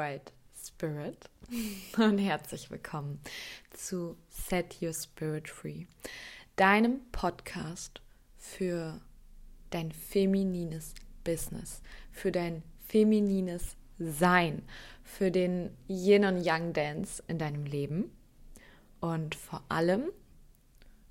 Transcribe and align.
Wild 0.00 0.32
Spirit 0.56 1.28
und 1.98 2.16
herzlich 2.16 2.70
willkommen 2.70 3.20
zu 3.74 4.16
Set 4.30 4.80
Your 4.80 4.94
Spirit 4.94 5.46
Free, 5.46 5.84
deinem 6.56 7.00
Podcast 7.12 8.00
für 8.38 8.98
dein 9.68 9.92
feminines 9.92 10.94
Business, 11.22 11.82
für 12.12 12.32
dein 12.32 12.62
feminines 12.86 13.76
Sein, 13.98 14.62
für 15.04 15.30
den 15.30 15.76
Yin 15.86 16.24
und 16.24 16.42
Yang 16.42 16.72
Dance 16.72 17.22
in 17.28 17.38
deinem 17.38 17.66
Leben 17.66 18.10
und 19.00 19.34
vor 19.34 19.62
allem 19.68 20.10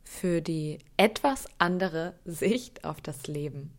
für 0.03 0.41
die 0.41 0.79
etwas 0.97 1.45
andere 1.59 2.15
Sicht 2.25 2.85
auf 2.85 3.01
das 3.01 3.27
Leben. 3.27 3.69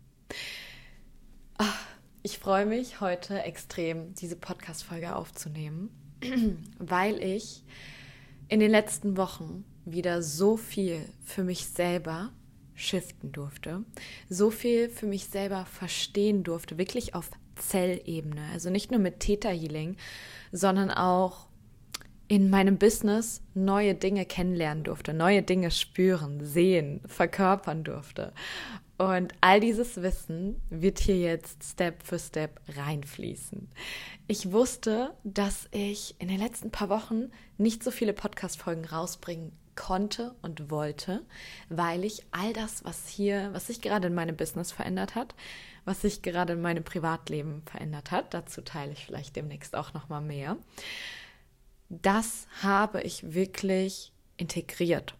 Ach, 1.58 1.90
ich 2.22 2.38
freue 2.38 2.66
mich 2.66 3.00
heute 3.00 3.42
extrem, 3.42 4.14
diese 4.14 4.36
Podcast-Folge 4.36 5.16
aufzunehmen, 5.16 5.90
weil 6.78 7.22
ich 7.22 7.64
in 8.48 8.60
den 8.60 8.70
letzten 8.70 9.16
Wochen 9.16 9.64
wieder 9.84 10.22
so 10.22 10.56
viel 10.56 11.00
für 11.24 11.44
mich 11.44 11.66
selber 11.66 12.30
shiften 12.74 13.32
durfte, 13.32 13.84
so 14.28 14.50
viel 14.50 14.90
für 14.90 15.06
mich 15.06 15.26
selber 15.26 15.64
verstehen 15.64 16.42
durfte, 16.42 16.78
wirklich 16.78 17.14
auf 17.14 17.30
Zellebene. 17.56 18.42
Also 18.52 18.70
nicht 18.70 18.90
nur 18.90 19.00
mit 19.00 19.20
Theta 19.20 19.50
Healing, 19.50 19.96
sondern 20.52 20.90
auch 20.90 21.46
in 22.28 22.48
meinem 22.48 22.78
Business 22.78 23.42
neue 23.54 23.94
Dinge 23.94 24.24
kennenlernen 24.24 24.84
durfte, 24.84 25.14
neue 25.14 25.42
Dinge 25.42 25.70
spüren, 25.70 26.44
sehen, 26.44 27.00
verkörpern 27.06 27.82
durfte. 27.82 28.32
Und 29.00 29.32
all 29.40 29.60
dieses 29.60 30.02
Wissen 30.02 30.60
wird 30.68 30.98
hier 30.98 31.16
jetzt 31.16 31.64
Step 31.64 32.02
für 32.02 32.18
Step 32.18 32.60
reinfließen. 32.76 33.70
Ich 34.26 34.52
wusste, 34.52 35.14
dass 35.24 35.68
ich 35.70 36.16
in 36.18 36.28
den 36.28 36.38
letzten 36.38 36.70
paar 36.70 36.90
Wochen 36.90 37.30
nicht 37.56 37.82
so 37.82 37.90
viele 37.90 38.12
Podcast-Folgen 38.12 38.84
rausbringen 38.84 39.52
konnte 39.74 40.34
und 40.42 40.70
wollte, 40.70 41.24
weil 41.70 42.04
ich 42.04 42.26
all 42.30 42.52
das, 42.52 42.84
was 42.84 43.08
hier, 43.08 43.48
was 43.54 43.68
sich 43.68 43.80
gerade 43.80 44.08
in 44.08 44.14
meinem 44.14 44.36
Business 44.36 44.70
verändert 44.70 45.14
hat, 45.14 45.34
was 45.86 46.02
sich 46.02 46.20
gerade 46.20 46.52
in 46.52 46.60
meinem 46.60 46.84
Privatleben 46.84 47.62
verändert 47.64 48.10
hat, 48.10 48.34
dazu 48.34 48.60
teile 48.60 48.92
ich 48.92 49.06
vielleicht 49.06 49.34
demnächst 49.34 49.74
auch 49.74 49.94
noch 49.94 50.10
mal 50.10 50.20
mehr 50.20 50.58
das 51.90 52.46
habe 52.62 53.02
ich 53.02 53.34
wirklich 53.34 54.12
integriert. 54.36 55.14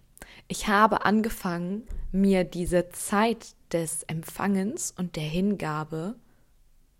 Ich 0.49 0.69
habe 0.69 1.05
angefangen, 1.05 1.87
mir 2.13 2.45
diese 2.45 2.89
Zeit 2.91 3.55
des 3.73 4.03
Empfangens 4.05 4.93
und 4.97 5.17
der 5.17 5.25
Hingabe 5.25 6.17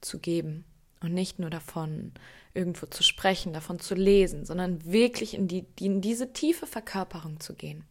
zu 0.01 0.19
geben 0.19 0.65
und 1.01 1.15
nicht 1.15 1.39
nur 1.39 1.51
davon 1.51 2.13
irgendwo 2.55 2.87
zu 2.87 3.03
sprechen, 3.03 3.53
davon 3.53 3.81
zu 3.81 3.95
lesen, 3.95 4.45
sondern 4.45 4.85
wirklich 4.85 5.35
in, 5.35 5.49
die, 5.49 5.67
in 5.79 6.01
diese 6.01 6.33
tiefe 6.33 6.67
Verkörperung 6.67 7.41
zu 7.41 7.55
gehen. 7.55 7.85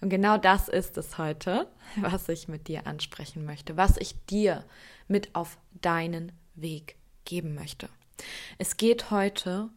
Und 0.00 0.08
genau 0.08 0.38
das 0.38 0.68
ist 0.68 0.96
es 0.98 1.18
heute, 1.18 1.68
was 1.96 2.28
ich 2.28 2.48
mit 2.48 2.68
dir 2.68 2.86
ansprechen 2.86 3.44
möchte, 3.44 3.76
was 3.76 3.96
ich 3.96 4.14
dir 4.26 4.64
mit 5.08 5.34
auf 5.34 5.58
deinen 5.80 6.32
Weg 6.54 6.96
geben 7.24 7.54
möchte. 7.54 7.88
Es 8.58 8.76
geht 8.76 9.10
heute 9.10 9.68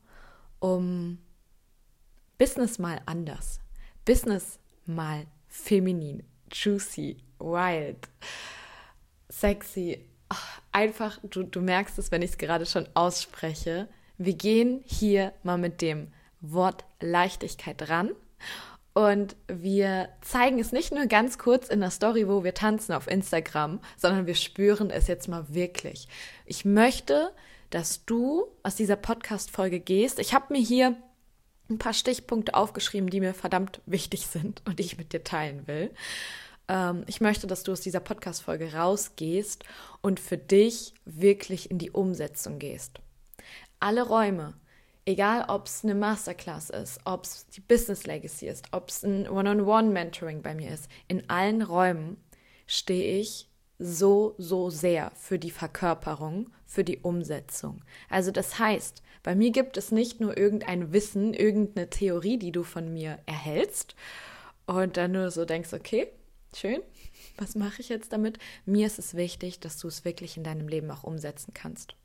um 0.60 1.20
Business 2.38 2.80
mal 2.80 3.02
anders. 3.06 3.60
Business 4.06 4.60
mal 4.86 5.26
feminin, 5.48 6.24
juicy, 6.52 7.18
wild, 7.40 7.98
sexy. 9.30 10.06
Ach, 10.30 10.62
einfach, 10.72 11.20
du, 11.24 11.44
du 11.44 11.62
merkst 11.62 11.98
es, 12.00 12.12
wenn 12.12 12.22
ich 12.22 12.32
es 12.32 12.38
gerade 12.38 12.66
schon 12.66 12.88
ausspreche. 12.94 13.88
Wir 14.18 14.34
gehen 14.34 14.82
hier 14.86 15.34
mal 15.44 15.58
mit 15.58 15.82
dem 15.82 16.08
Wort 16.42 16.86
Leichtigkeit 17.00 17.90
ran 17.90 18.12
und 18.94 19.36
wir 19.48 20.10
zeigen 20.22 20.60
es 20.60 20.72
nicht 20.72 20.94
nur 20.94 21.06
ganz 21.06 21.38
kurz 21.38 21.70
in 21.70 21.80
der 21.80 21.92
Story, 21.92 22.28
wo 22.28 22.44
wir 22.44 22.54
tanzen 22.54 22.94
auf 22.94 23.08
Instagram, 23.08 23.80
sondern 23.96 24.28
wir 24.28 24.36
spüren 24.36 24.90
es 24.90 25.08
jetzt 25.08 25.28
mal 25.28 25.46
wirklich. 25.50 26.08
Ich 26.46 26.66
möchte, 26.66 27.32
dass 27.70 28.06
du 28.06 28.48
aus 28.64 28.76
dieser 28.76 28.98
Podcast-Folge 28.98 29.80
gehst. 29.80 30.20
Ich 30.20 30.34
habe 30.34 30.54
mir 30.54 30.62
hier 30.62 30.98
ein 31.72 31.80
paar 31.80 31.94
Stichpunkte 31.94 32.54
aufgeschrieben, 32.54 33.10
die 33.10 33.20
mir 33.20 33.34
verdammt 33.34 33.82
wichtig 33.86 34.28
sind 34.28 34.62
und 34.66 34.80
die 34.80 34.84
ich 34.84 34.98
mit 34.98 35.14
dir 35.14 35.24
teilen 35.24 35.68
will. 35.68 35.92
Ähm, 36.68 37.04
ich 37.08 37.22
möchte, 37.22 37.48
dass 37.48 37.64
du 37.64 37.72
aus 37.72 37.82
dieser 37.82 38.00
Podcast-Folge 38.00 38.74
rausgehst 38.74 39.64
und 40.02 40.20
für 40.20 40.38
dich 40.38 40.94
wirklich 41.06 41.72
in 41.72 41.78
die 41.78 41.92
Umsetzung 41.92 42.60
gehst. 42.60 43.00
Alle 43.80 44.04
Räume, 44.04 44.54
egal 45.06 45.46
ob 45.48 45.66
es 45.66 45.84
eine 45.84 45.96
Masterclass 45.96 46.70
ist, 46.70 47.00
ob 47.06 47.26
es 47.26 47.48
die 47.48 47.62
Business 47.62 48.06
Legacy 48.06 48.48
ist, 48.48 48.66
ob 48.72 48.90
es 48.90 49.04
ein 49.04 49.28
One-on-One-Mentoring 49.28 50.42
bei 50.42 50.54
mir 50.54 50.72
ist, 50.72 50.88
in 51.08 51.30
allen 51.30 51.62
Räumen 51.62 52.18
stehe 52.68 53.20
ich 53.20 53.51
so, 53.82 54.36
so 54.38 54.70
sehr 54.70 55.12
für 55.16 55.40
die 55.40 55.50
Verkörperung, 55.50 56.50
für 56.68 56.84
die 56.84 57.00
Umsetzung. 57.00 57.82
Also 58.10 58.32
das 58.32 58.60
heißt, 58.60 59.02
bei 59.24 59.36
mir 59.36 59.52
gibt 59.52 59.76
es 59.76 59.92
nicht 59.92 60.20
nur 60.20 60.38
irgendein 60.38 60.94
Wissen, 60.94 61.34
irgendeine 61.34 61.90
Theorie, 61.90 62.38
die 62.38 62.52
du 62.52 62.64
von 62.64 62.94
mir 62.94 63.20
erhältst 63.26 63.96
und 64.68 64.98
dann 64.98 65.14
nur 65.14 65.32
so 65.32 65.46
denkst, 65.46 65.74
okay, 65.74 66.08
schön, 66.56 66.82
was 67.38 67.56
mache 67.56 67.82
ich 67.82 67.90
jetzt 67.90 68.14
damit? 68.14 68.38
Mir 68.66 68.86
ist 68.86 69.00
es 69.00 69.16
wichtig, 69.16 69.60
dass 69.60 69.78
du 69.80 69.88
es 69.88 70.06
wirklich 70.06 70.38
in 70.38 70.44
deinem 70.44 70.68
Leben 70.68 70.92
auch 70.92 71.04
umsetzen 71.04 71.54
kannst. 71.54 71.96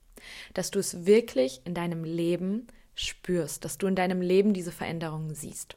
Dass 0.54 0.70
du 0.70 0.78
es 0.78 1.04
wirklich 1.04 1.60
in 1.64 1.74
deinem 1.74 2.04
Leben 2.04 2.68
spürst, 2.94 3.66
dass 3.66 3.76
du 3.76 3.86
in 3.86 3.94
deinem 3.94 4.22
Leben 4.22 4.54
diese 4.54 4.72
Veränderungen 4.72 5.34
siehst. 5.34 5.76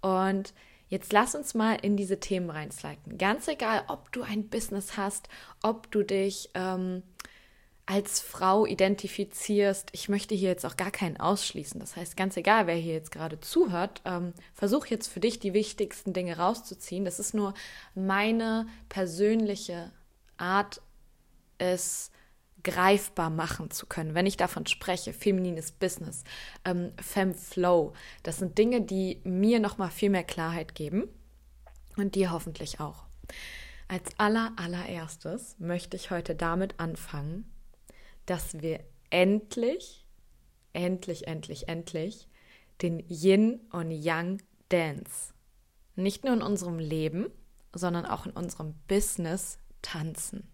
Und 0.00 0.54
Jetzt 0.94 1.12
lass 1.12 1.34
uns 1.34 1.54
mal 1.54 1.74
in 1.82 1.96
diese 1.96 2.20
Themen 2.20 2.50
reinsliden. 2.50 3.18
Ganz 3.18 3.48
egal, 3.48 3.82
ob 3.88 4.12
du 4.12 4.22
ein 4.22 4.48
Business 4.48 4.96
hast, 4.96 5.28
ob 5.60 5.90
du 5.90 6.04
dich 6.04 6.50
ähm, 6.54 7.02
als 7.84 8.20
Frau 8.20 8.64
identifizierst. 8.64 9.88
Ich 9.90 10.08
möchte 10.08 10.36
hier 10.36 10.50
jetzt 10.50 10.64
auch 10.64 10.76
gar 10.76 10.92
keinen 10.92 11.16
ausschließen. 11.16 11.80
Das 11.80 11.96
heißt, 11.96 12.16
ganz 12.16 12.36
egal, 12.36 12.68
wer 12.68 12.76
hier 12.76 12.92
jetzt 12.92 13.10
gerade 13.10 13.40
zuhört, 13.40 14.02
ähm, 14.04 14.34
versuch 14.52 14.86
jetzt 14.86 15.08
für 15.08 15.18
dich 15.18 15.40
die 15.40 15.52
wichtigsten 15.52 16.12
Dinge 16.12 16.36
rauszuziehen. 16.36 17.04
Das 17.04 17.18
ist 17.18 17.34
nur 17.34 17.54
meine 17.96 18.68
persönliche 18.88 19.90
Art, 20.36 20.80
es 21.58 22.12
greifbar 22.64 23.30
machen 23.30 23.70
zu 23.70 23.86
können. 23.86 24.14
Wenn 24.14 24.26
ich 24.26 24.36
davon 24.36 24.66
spreche, 24.66 25.12
feminines 25.12 25.70
Business, 25.70 26.24
ähm, 26.64 26.92
Femflow, 27.00 27.92
das 28.22 28.38
sind 28.38 28.58
Dinge, 28.58 28.82
die 28.82 29.20
mir 29.24 29.60
nochmal 29.60 29.90
viel 29.90 30.10
mehr 30.10 30.24
Klarheit 30.24 30.74
geben 30.74 31.08
und 31.96 32.14
dir 32.14 32.32
hoffentlich 32.32 32.80
auch. 32.80 33.04
Als 33.86 34.10
aller, 34.18 34.52
allererstes 34.56 35.56
möchte 35.58 35.96
ich 35.96 36.10
heute 36.10 36.34
damit 36.34 36.80
anfangen, 36.80 37.50
dass 38.26 38.60
wir 38.62 38.80
endlich, 39.10 40.04
endlich, 40.72 41.28
endlich, 41.28 41.68
endlich 41.68 42.28
den 42.82 42.98
Yin 43.08 43.60
und 43.70 43.90
Yang 43.90 44.42
Dance 44.70 45.34
nicht 45.96 46.24
nur 46.24 46.34
in 46.34 46.42
unserem 46.42 46.78
Leben, 46.78 47.30
sondern 47.74 48.06
auch 48.06 48.26
in 48.26 48.32
unserem 48.32 48.74
Business 48.88 49.58
tanzen. 49.82 50.48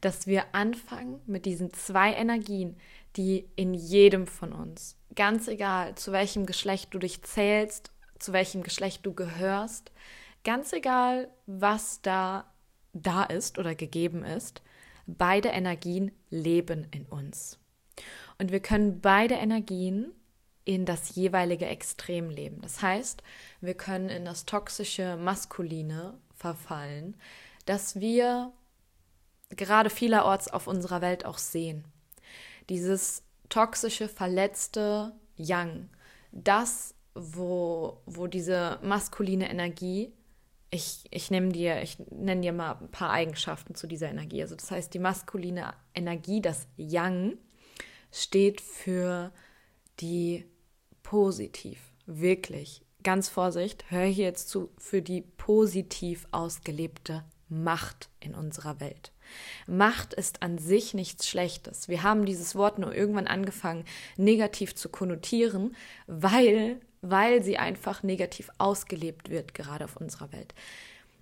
Dass 0.00 0.26
wir 0.26 0.54
anfangen 0.54 1.20
mit 1.26 1.46
diesen 1.46 1.72
zwei 1.72 2.12
Energien, 2.12 2.76
die 3.16 3.48
in 3.56 3.74
jedem 3.74 4.26
von 4.26 4.52
uns, 4.52 4.96
ganz 5.14 5.48
egal 5.48 5.94
zu 5.94 6.12
welchem 6.12 6.46
Geschlecht 6.46 6.94
du 6.94 6.98
dich 6.98 7.22
zählst, 7.22 7.92
zu 8.18 8.32
welchem 8.32 8.62
Geschlecht 8.62 9.04
du 9.04 9.14
gehörst, 9.14 9.92
ganz 10.44 10.72
egal 10.72 11.28
was 11.46 12.00
da 12.02 12.46
da 12.94 13.24
ist 13.24 13.58
oder 13.58 13.74
gegeben 13.74 14.22
ist, 14.22 14.62
Beide 15.06 15.48
Energien 15.48 16.12
leben 16.30 16.86
in 16.90 17.06
uns. 17.06 17.58
Und 18.38 18.52
wir 18.52 18.60
können 18.60 19.00
beide 19.00 19.34
Energien 19.34 20.12
in 20.64 20.86
das 20.86 21.14
jeweilige 21.16 21.66
Extrem 21.66 22.30
leben. 22.30 22.60
Das 22.60 22.82
heißt, 22.82 23.22
wir 23.60 23.74
können 23.74 24.08
in 24.08 24.24
das 24.24 24.44
toxische 24.44 25.16
Maskuline 25.16 26.18
verfallen, 26.34 27.16
das 27.66 27.98
wir 28.00 28.52
gerade 29.56 29.90
vielerorts 29.90 30.48
auf 30.48 30.66
unserer 30.66 31.00
Welt 31.00 31.24
auch 31.24 31.38
sehen. 31.38 31.84
Dieses 32.68 33.22
toxische, 33.48 34.08
verletzte 34.08 35.12
Yang, 35.36 35.88
das, 36.30 36.94
wo, 37.14 38.00
wo 38.06 38.26
diese 38.26 38.78
maskuline 38.82 39.50
Energie 39.50 40.12
ich, 40.72 41.04
ich 41.10 41.30
nehme 41.30 41.50
dir, 41.50 41.82
ich 41.82 41.98
nenne 42.10 42.40
dir 42.40 42.52
mal 42.52 42.78
ein 42.80 42.90
paar 42.90 43.10
Eigenschaften 43.10 43.74
zu 43.74 43.86
dieser 43.86 44.08
Energie. 44.08 44.40
Also 44.40 44.56
das 44.56 44.70
heißt, 44.70 44.92
die 44.94 44.98
maskuline 44.98 45.74
Energie, 45.94 46.40
das 46.40 46.66
Yang, 46.76 47.36
steht 48.10 48.60
für 48.62 49.32
die 50.00 50.46
positiv, 51.02 51.78
wirklich, 52.06 52.82
ganz 53.02 53.28
Vorsicht, 53.28 53.90
hör 53.90 54.06
hier 54.06 54.24
jetzt 54.24 54.48
zu, 54.48 54.70
für 54.78 55.02
die 55.02 55.20
positiv 55.20 56.26
ausgelebte 56.30 57.22
Macht 57.48 58.08
in 58.20 58.34
unserer 58.34 58.80
Welt. 58.80 59.12
Macht 59.66 60.14
ist 60.14 60.42
an 60.42 60.58
sich 60.58 60.94
nichts 60.94 61.28
Schlechtes. 61.28 61.88
Wir 61.88 62.02
haben 62.02 62.26
dieses 62.26 62.54
Wort 62.54 62.78
nur 62.78 62.94
irgendwann 62.94 63.26
angefangen, 63.26 63.84
negativ 64.16 64.74
zu 64.74 64.88
konnotieren, 64.88 65.76
weil, 66.06 66.80
weil 67.00 67.42
sie 67.42 67.58
einfach 67.58 68.02
negativ 68.02 68.50
ausgelebt 68.58 69.30
wird, 69.30 69.54
gerade 69.54 69.84
auf 69.84 69.96
unserer 69.96 70.32
Welt. 70.32 70.54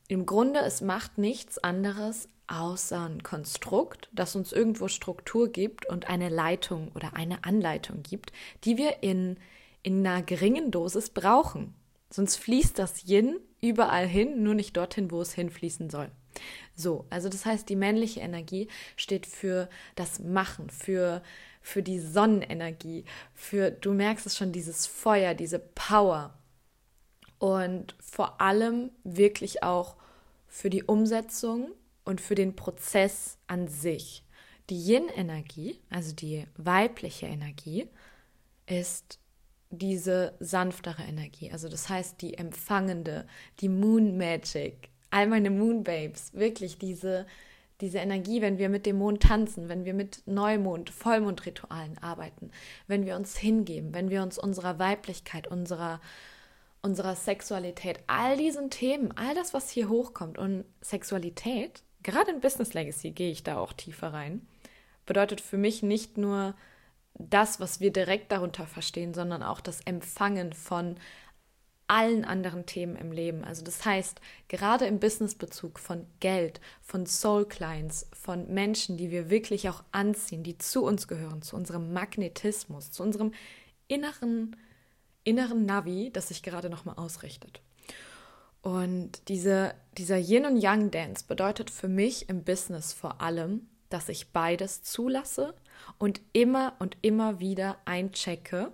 Im 0.09 0.27
Grunde 0.27 0.61
ist 0.61 0.83
Macht 0.83 1.19
nichts 1.19 1.59
anderes 1.59 2.29
außer 2.51 3.09
ein 3.09 3.23
Konstrukt, 3.23 4.09
das 4.12 4.35
uns 4.35 4.53
irgendwo 4.53 4.89
Struktur 4.89 5.49
gibt 5.49 5.87
und 5.87 6.11
eine 6.11 6.29
Leitung 6.29 6.91
oder 6.95 7.15
eine 7.15 7.45
Anleitung 7.45 8.03
gibt, 8.03 8.33
die 8.65 8.77
wir 8.77 9.03
in, 9.03 9.37
in 9.83 10.05
einer 10.05 10.23
geringen 10.23 10.71
Dosis 10.71 11.11
brauchen. 11.11 11.75
Sonst 12.11 12.37
fließt 12.37 12.77
das 12.79 13.07
Yin 13.07 13.39
überall 13.61 14.07
hin, 14.07 14.43
nur 14.43 14.55
nicht 14.55 14.77
dorthin, 14.77 15.12
wo 15.12 15.21
es 15.21 15.33
hinfließen 15.33 15.91
soll. 15.91 16.11
So, 16.81 17.06
also 17.11 17.29
das 17.29 17.44
heißt, 17.44 17.69
die 17.69 17.77
männliche 17.77 18.21
Energie 18.21 18.69
steht 18.97 19.27
für 19.27 19.69
das 19.94 20.19
Machen, 20.19 20.71
für, 20.71 21.23
für 21.61 21.82
die 21.82 22.00
Sonnenenergie, 22.00 23.05
für, 23.35 23.71
du 23.71 23.93
merkst 23.93 24.27
es 24.27 24.37
schon, 24.37 24.53
dieses 24.53 24.87
Feuer, 24.87 25.35
diese 25.35 25.59
Power. 25.59 26.35
Und 27.38 27.94
vor 28.00 28.41
allem 28.41 28.91
wirklich 29.05 29.62
auch 29.62 29.97
für 30.47 30.71
die 30.71 30.82
Umsetzung 30.82 31.71
und 32.05 32.21
für 32.21 32.35
den 32.35 32.56
Prozess 32.56 33.38
an 33.47 33.69
sich. 33.69 34.25
Die 34.69 34.76
Yin-Energie, 34.76 35.81
also 35.91 36.15
die 36.15 36.47
weibliche 36.56 37.26
Energie, 37.26 37.88
ist 38.67 39.19
diese 39.71 40.35
sanftere 40.41 41.03
Energie. 41.03 41.50
Also 41.50 41.69
das 41.69 41.88
heißt 41.88 42.21
die 42.21 42.35
empfangende, 42.35 43.26
die 43.61 43.69
Moon 43.69 44.17
Magic, 44.17 44.89
all 45.11 45.27
meine 45.27 45.51
Moon 45.51 45.85
Babes, 45.85 46.33
wirklich 46.35 46.79
diese, 46.79 47.27
diese 47.81 47.99
Energie, 47.99 48.43
wenn 48.43 48.59
wir 48.59 48.69
mit 48.69 48.87
dem 48.87 48.99
Mond 48.99 49.23
tanzen, 49.23 49.69
wenn 49.69 49.85
wir 49.85 49.95
mit 49.95 50.23
Neumond, 50.27 50.91
Vollmondritualen 50.91 51.99
arbeiten, 51.99 52.51
wenn 52.87 53.07
wir 53.07 53.17
uns 53.17 53.37
hingeben, 53.37 53.95
wenn 53.95 54.11
wir 54.11 54.23
uns 54.23 54.39
unserer 54.39 54.79
Weiblichkeit, 54.79 55.47
unserer, 55.47 56.01
unserer 56.83 57.17
Sexualität, 57.17 58.01
all 58.07 58.37
diesen 58.37 58.71
Themen, 58.71 59.12
all 59.17 59.35
das, 59.35 59.55
was 59.55 59.71
hier 59.71 59.89
hochkommt 59.89 60.39
und 60.39 60.65
Sexualität, 60.81 61.83
gerade 62.03 62.31
in 62.31 62.41
Business 62.41 62.75
Legacy 62.75 63.11
gehe 63.11 63.31
ich 63.31 63.43
da 63.43 63.59
auch 63.59 63.73
tiefer 63.73 64.12
rein, 64.12 64.47
bedeutet 65.07 65.41
für 65.41 65.59
mich 65.59 65.83
nicht 65.83 66.19
nur 66.19 66.55
das, 67.15 67.61
was 67.61 67.81
wir 67.81 67.93
direkt 67.93 68.33
darunter 68.33 68.67
verstehen, 68.67 69.15
sondern 69.15 69.43
auch 69.43 69.61
das 69.61 69.81
Empfangen 69.83 70.53
von 70.53 70.97
allen 71.90 72.25
anderen 72.25 72.66
Themen 72.66 72.96
im 72.96 73.10
Leben. 73.12 73.44
Also 73.44 73.64
das 73.64 73.84
heißt, 73.84 74.20
gerade 74.48 74.87
im 74.87 75.00
Businessbezug 75.00 75.78
von 75.78 76.06
Geld, 76.20 76.60
von 76.81 77.04
Soul 77.06 77.46
Clients, 77.46 78.08
von 78.12 78.52
Menschen, 78.52 78.96
die 78.96 79.10
wir 79.10 79.28
wirklich 79.28 79.69
auch 79.69 79.82
anziehen, 79.90 80.42
die 80.42 80.56
zu 80.56 80.84
uns 80.84 81.08
gehören, 81.08 81.42
zu 81.42 81.56
unserem 81.56 81.92
Magnetismus, 81.92 82.92
zu 82.92 83.02
unserem 83.02 83.32
inneren 83.88 84.56
inneren 85.25 85.66
Navi, 85.66 86.10
das 86.12 86.28
sich 86.28 86.42
gerade 86.42 86.70
nochmal 86.70 86.96
ausrichtet. 86.96 87.60
Und 88.62 89.28
diese, 89.28 89.75
dieser 89.96 90.19
Yin 90.19 90.46
und 90.46 90.56
Yang 90.56 90.90
Dance 90.90 91.25
bedeutet 91.26 91.70
für 91.70 91.88
mich 91.88 92.28
im 92.28 92.44
Business 92.44 92.92
vor 92.92 93.20
allem, 93.20 93.69
dass 93.88 94.08
ich 94.08 94.32
beides 94.32 94.82
zulasse 94.82 95.54
und 95.98 96.20
immer 96.32 96.75
und 96.78 96.96
immer 97.02 97.40
wieder 97.40 97.78
einchecke, 97.84 98.72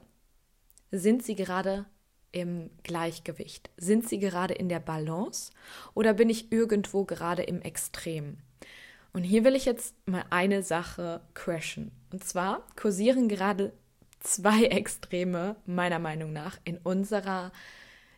sind 0.90 1.22
sie 1.22 1.36
gerade 1.36 1.86
im 2.32 2.70
Gleichgewicht? 2.82 3.70
Sind 3.76 4.08
sie 4.08 4.18
gerade 4.18 4.54
in 4.54 4.68
der 4.68 4.80
Balance 4.80 5.52
oder 5.94 6.14
bin 6.14 6.30
ich 6.30 6.52
irgendwo 6.52 7.04
gerade 7.04 7.42
im 7.42 7.62
Extrem? 7.62 8.38
Und 9.12 9.22
hier 9.22 9.44
will 9.44 9.54
ich 9.54 9.64
jetzt 9.64 9.94
mal 10.06 10.24
eine 10.30 10.62
Sache 10.62 11.22
crashen. 11.34 11.90
Und 12.12 12.22
zwar 12.24 12.66
kursieren 12.76 13.28
gerade 13.28 13.72
zwei 14.20 14.64
Extreme 14.66 15.56
meiner 15.64 15.98
Meinung 15.98 16.32
nach 16.32 16.58
in 16.64 16.78
unserer 16.78 17.52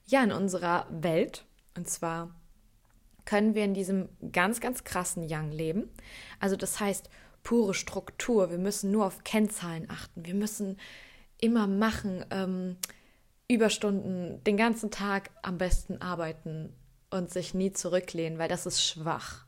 ja 0.07 0.25
in 0.25 0.33
unserer 0.33 0.87
Welt 0.91 1.45
und 1.77 1.89
zwar 1.89 2.35
können 3.27 3.55
wir 3.55 3.63
in 3.65 3.75
diesem 3.75 4.09
ganz 4.33 4.61
ganz 4.61 4.85
krassen 4.85 5.23
Yang 5.29 5.53
leben. 5.53 5.91
Also 6.41 6.57
das 6.57 6.81
heißt 6.81 7.11
pure 7.43 7.75
Struktur. 7.75 8.51
Wir 8.51 8.59
müssen 8.59 8.91
nur 8.91 9.07
auf 9.07 9.23
Kennzahlen 9.23 9.89
achten. 9.89 10.25
Wir 10.25 10.35
müssen 10.35 10.79
immer 11.41 11.67
machen, 11.67 12.25
ähm, 12.31 12.77
Überstunden, 13.49 14.45
den 14.45 14.57
ganzen 14.57 14.91
Tag 14.91 15.31
am 15.43 15.59
besten 15.59 16.03
arbeiten 16.03 16.75
und 17.11 17.31
sich 17.31 17.55
nie 17.55 17.73
zurücklehnen, 17.73 18.39
weil 18.39 18.49
das 18.49 18.67
ist 18.67 18.85
schwach. 18.85 19.47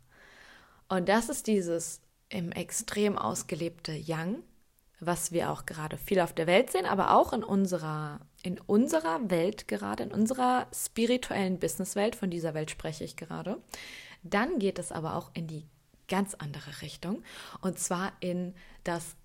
Und 0.89 1.09
das 1.09 1.29
ist 1.29 1.47
dieses 1.47 2.01
im 2.31 2.51
Extrem 2.53 3.19
ausgelebte 3.19 3.93
Yang, 3.93 4.43
was 5.01 5.33
wir 5.33 5.51
auch 5.51 5.67
gerade 5.67 5.99
viel 5.99 6.21
auf 6.21 6.33
der 6.33 6.47
Welt 6.47 6.71
sehen, 6.71 6.87
aber 6.87 7.15
auch 7.15 7.33
in 7.33 7.45
unserer, 7.45 8.21
in 8.43 8.59
unserer 8.61 9.31
Welt 9.31 9.69
gerade, 9.69 10.05
in 10.05 10.13
unserer 10.13 10.67
spirituellen 10.75 11.59
Businesswelt, 11.59 12.17
von 12.17 12.31
dieser 12.31 12.55
Welt 12.55 12.71
spreche 12.71 13.05
ich 13.05 13.17
gerade. 13.17 13.61
Dann 14.23 14.59
geht 14.59 14.79
es 14.79 14.93
aber 14.93 15.17
auch 15.17 15.31
in 15.35 15.47
die 15.47 15.67
ganz 16.09 16.35
andere 16.35 16.83
Richtung. 16.83 17.23
Und 17.61 17.79
zwar 17.79 18.13
in 18.21 18.55
das 18.85 19.17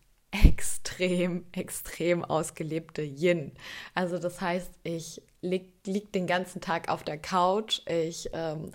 extrem, 0.43 1.45
extrem 1.51 2.23
ausgelebte 2.23 3.01
Yin. 3.01 3.51
Also 3.93 4.17
das 4.17 4.41
heißt, 4.41 4.71
ich 4.83 5.21
lieg, 5.41 5.73
lieg 5.85 6.11
den 6.11 6.27
ganzen 6.27 6.61
Tag 6.61 6.89
auf 6.89 7.03
der 7.03 7.17
Couch, 7.17 7.81
ich 7.87 8.29
ähm, 8.33 8.71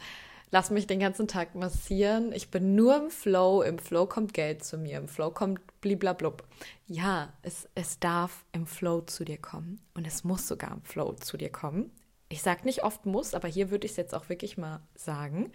lasse 0.50 0.72
mich 0.72 0.86
den 0.86 1.00
ganzen 1.00 1.28
Tag 1.28 1.54
massieren, 1.54 2.32
ich 2.32 2.50
bin 2.50 2.74
nur 2.74 2.96
im 2.96 3.10
Flow, 3.10 3.62
im 3.62 3.78
Flow 3.78 4.06
kommt 4.06 4.34
Geld 4.34 4.64
zu 4.64 4.78
mir, 4.78 4.98
im 4.98 5.08
Flow 5.08 5.30
kommt 5.30 5.60
bliblablub. 5.80 6.46
Ja, 6.86 7.32
es, 7.42 7.68
es 7.74 7.98
darf 7.98 8.44
im 8.52 8.66
Flow 8.66 9.02
zu 9.02 9.24
dir 9.24 9.38
kommen 9.38 9.80
und 9.94 10.06
es 10.06 10.24
muss 10.24 10.48
sogar 10.48 10.72
im 10.72 10.82
Flow 10.82 11.12
zu 11.12 11.36
dir 11.36 11.50
kommen. 11.50 11.90
Ich 12.28 12.42
sage 12.42 12.64
nicht 12.64 12.84
oft 12.84 13.06
muss, 13.06 13.34
aber 13.34 13.48
hier 13.48 13.70
würde 13.70 13.86
ich 13.86 13.92
es 13.92 13.96
jetzt 13.96 14.14
auch 14.14 14.28
wirklich 14.28 14.56
mal 14.56 14.80
sagen. 14.94 15.52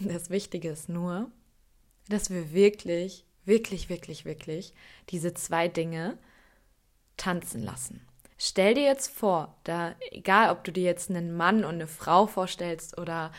Das 0.00 0.30
Wichtige 0.30 0.70
ist 0.70 0.88
nur, 0.88 1.30
dass 2.08 2.30
wir 2.30 2.52
wirklich, 2.52 3.26
wirklich, 3.44 3.88
wirklich, 3.88 4.24
wirklich 4.24 4.72
diese 5.10 5.34
zwei 5.34 5.68
Dinge 5.68 6.18
tanzen 7.16 7.62
lassen. 7.62 8.06
Stell 8.36 8.74
dir 8.74 8.84
jetzt 8.84 9.10
vor, 9.10 9.56
da, 9.64 9.94
egal 10.10 10.50
ob 10.50 10.64
du 10.64 10.72
dir 10.72 10.84
jetzt 10.84 11.10
einen 11.10 11.36
Mann 11.36 11.64
und 11.64 11.74
eine 11.74 11.86
Frau 11.86 12.26
vorstellst 12.26 12.98
oder 12.98 13.30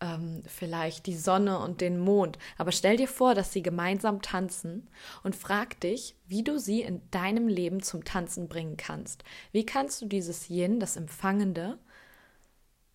ähm, 0.00 0.42
vielleicht 0.46 1.06
die 1.06 1.16
Sonne 1.16 1.58
und 1.58 1.80
den 1.80 1.98
Mond, 1.98 2.38
aber 2.56 2.72
stell 2.72 2.96
dir 2.96 3.08
vor, 3.08 3.34
dass 3.34 3.52
sie 3.52 3.62
gemeinsam 3.62 4.22
tanzen 4.22 4.88
und 5.22 5.36
frag 5.36 5.80
dich, 5.80 6.16
wie 6.26 6.44
du 6.44 6.58
sie 6.58 6.82
in 6.82 7.02
deinem 7.10 7.48
Leben 7.48 7.82
zum 7.82 8.04
Tanzen 8.04 8.48
bringen 8.48 8.76
kannst. 8.76 9.24
Wie 9.52 9.66
kannst 9.66 10.00
du 10.02 10.06
dieses 10.06 10.48
Yin, 10.48 10.80
das 10.80 10.96
Empfangende, 10.96 11.78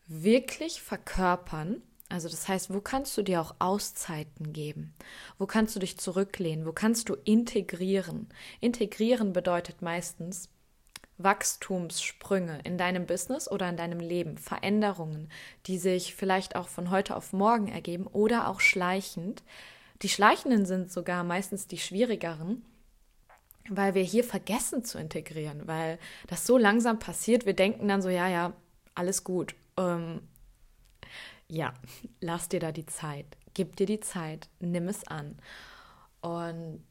wirklich 0.08 0.82
verkörpern 0.82 1.82
also 2.10 2.28
das 2.28 2.48
heißt, 2.48 2.74
wo 2.74 2.82
kannst 2.82 3.16
du 3.18 3.22
dir 3.22 3.39
auch 3.39 3.56
Auszeiten 3.60 4.51
geben? 4.51 4.96
Wo 5.38 5.46
kannst 5.46 5.75
du 5.75 5.80
dich 5.80 6.00
zurücklehnen? 6.00 6.66
Wo 6.66 6.74
kannst 6.74 7.08
du 7.08 7.16
integrieren? 7.24 8.28
Integrieren 8.60 9.32
bedeutet 9.32 9.84
meistens 9.84 10.50
Wachstumssprünge 11.20 12.60
in 12.63 12.78
deinem 12.78 13.06
Business 13.06 13.50
oder 13.50 13.70
in 13.70 13.78
deinem 13.78 14.00
Leben, 14.00 14.38
Veränderungen, 14.38 15.30
die 15.68 15.78
sich 15.78 16.16
vielleicht 16.16 16.56
auch 16.56 16.68
von 16.68 16.89
heute 16.89 17.16
auf 17.16 17.32
morgen 17.34 17.68
ergeben 17.68 18.08
oder 18.08 18.48
auch 18.48 18.60
schleichend. 18.60 19.44
Die 20.01 20.10
schleichenden 20.10 20.66
sind 20.66 20.92
sogar 20.92 21.24
meistens 21.24 21.68
die 21.68 21.78
schwierigeren, 21.78 22.66
weil 23.70 23.94
wir 23.94 24.04
hier 24.04 24.24
vergessen 24.24 24.84
zu 24.84 24.98
integrieren, 24.98 25.68
weil 25.68 26.00
das 26.28 26.48
so 26.48 26.58
langsam 26.58 26.98
passiert. 26.98 27.46
Wir 27.46 27.54
denken 27.54 27.88
dann 27.88 28.01
so, 28.01 28.10
ja, 28.10 28.28
ja, 28.28 28.54
alles 28.96 29.24
gut. 29.24 29.56
Ähm, 29.78 30.22
ja, 31.50 31.74
lass 32.22 32.48
dir 32.48 32.60
da 32.60 32.72
die 32.72 32.86
Zeit. 32.86 33.25
Gib 33.53 33.75
dir 33.75 33.86
die 33.86 34.00
Zeit, 34.00 34.48
nimm 34.60 34.88
es 34.88 35.06
an. 35.06 35.38
Und 36.22 36.84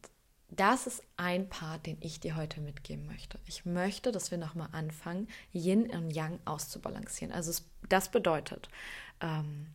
das 0.51 0.87
ist 0.87 1.03
ein 1.17 1.49
Part, 1.49 1.87
den 1.87 1.99
ich 2.01 2.21
dir 2.21 2.37
heute 2.37 2.61
mitgeben 2.61 3.07
möchte. 3.07 3.39
Ich 3.47 3.65
möchte, 3.65 4.13
dass 4.13 4.31
wir 4.31 4.39
nochmal 4.39 4.69
anfangen, 4.73 5.29
Yin 5.53 5.91
und 5.91 6.11
Yang 6.11 6.41
auszubalancieren. 6.45 7.35
Also 7.35 7.63
das 7.89 8.11
bedeutet, 8.11 8.69
ähm, 9.21 9.69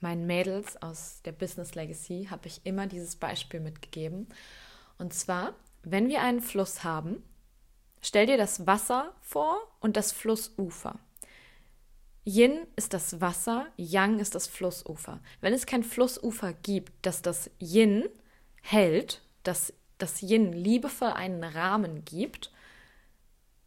meinen 0.00 0.26
Mädels 0.26 0.80
aus 0.82 1.22
der 1.24 1.32
Business 1.32 1.74
Legacy 1.74 2.28
habe 2.30 2.46
ich 2.46 2.60
immer 2.64 2.86
dieses 2.86 3.16
Beispiel 3.16 3.60
mitgegeben. 3.60 4.28
Und 4.98 5.14
zwar, 5.14 5.54
wenn 5.82 6.08
wir 6.08 6.20
einen 6.20 6.42
Fluss 6.42 6.84
haben, 6.84 7.22
stell 8.02 8.26
dir 8.26 8.36
das 8.36 8.66
Wasser 8.66 9.14
vor 9.22 9.56
und 9.80 9.96
das 9.96 10.12
Flussufer. 10.12 10.98
Yin 12.26 12.66
ist 12.76 12.94
das 12.94 13.20
Wasser, 13.20 13.66
Yang 13.76 14.20
ist 14.20 14.34
das 14.34 14.46
Flussufer. 14.46 15.20
Wenn 15.40 15.52
es 15.52 15.66
kein 15.66 15.82
Flussufer 15.82 16.52
gibt, 16.52 16.92
das 17.02 17.22
das 17.22 17.50
Yin 17.60 18.04
hält, 18.62 19.22
dass 19.42 19.74
das 19.98 20.22
Yin 20.22 20.52
liebevoll 20.52 21.12
einen 21.12 21.44
Rahmen 21.44 22.04
gibt, 22.04 22.50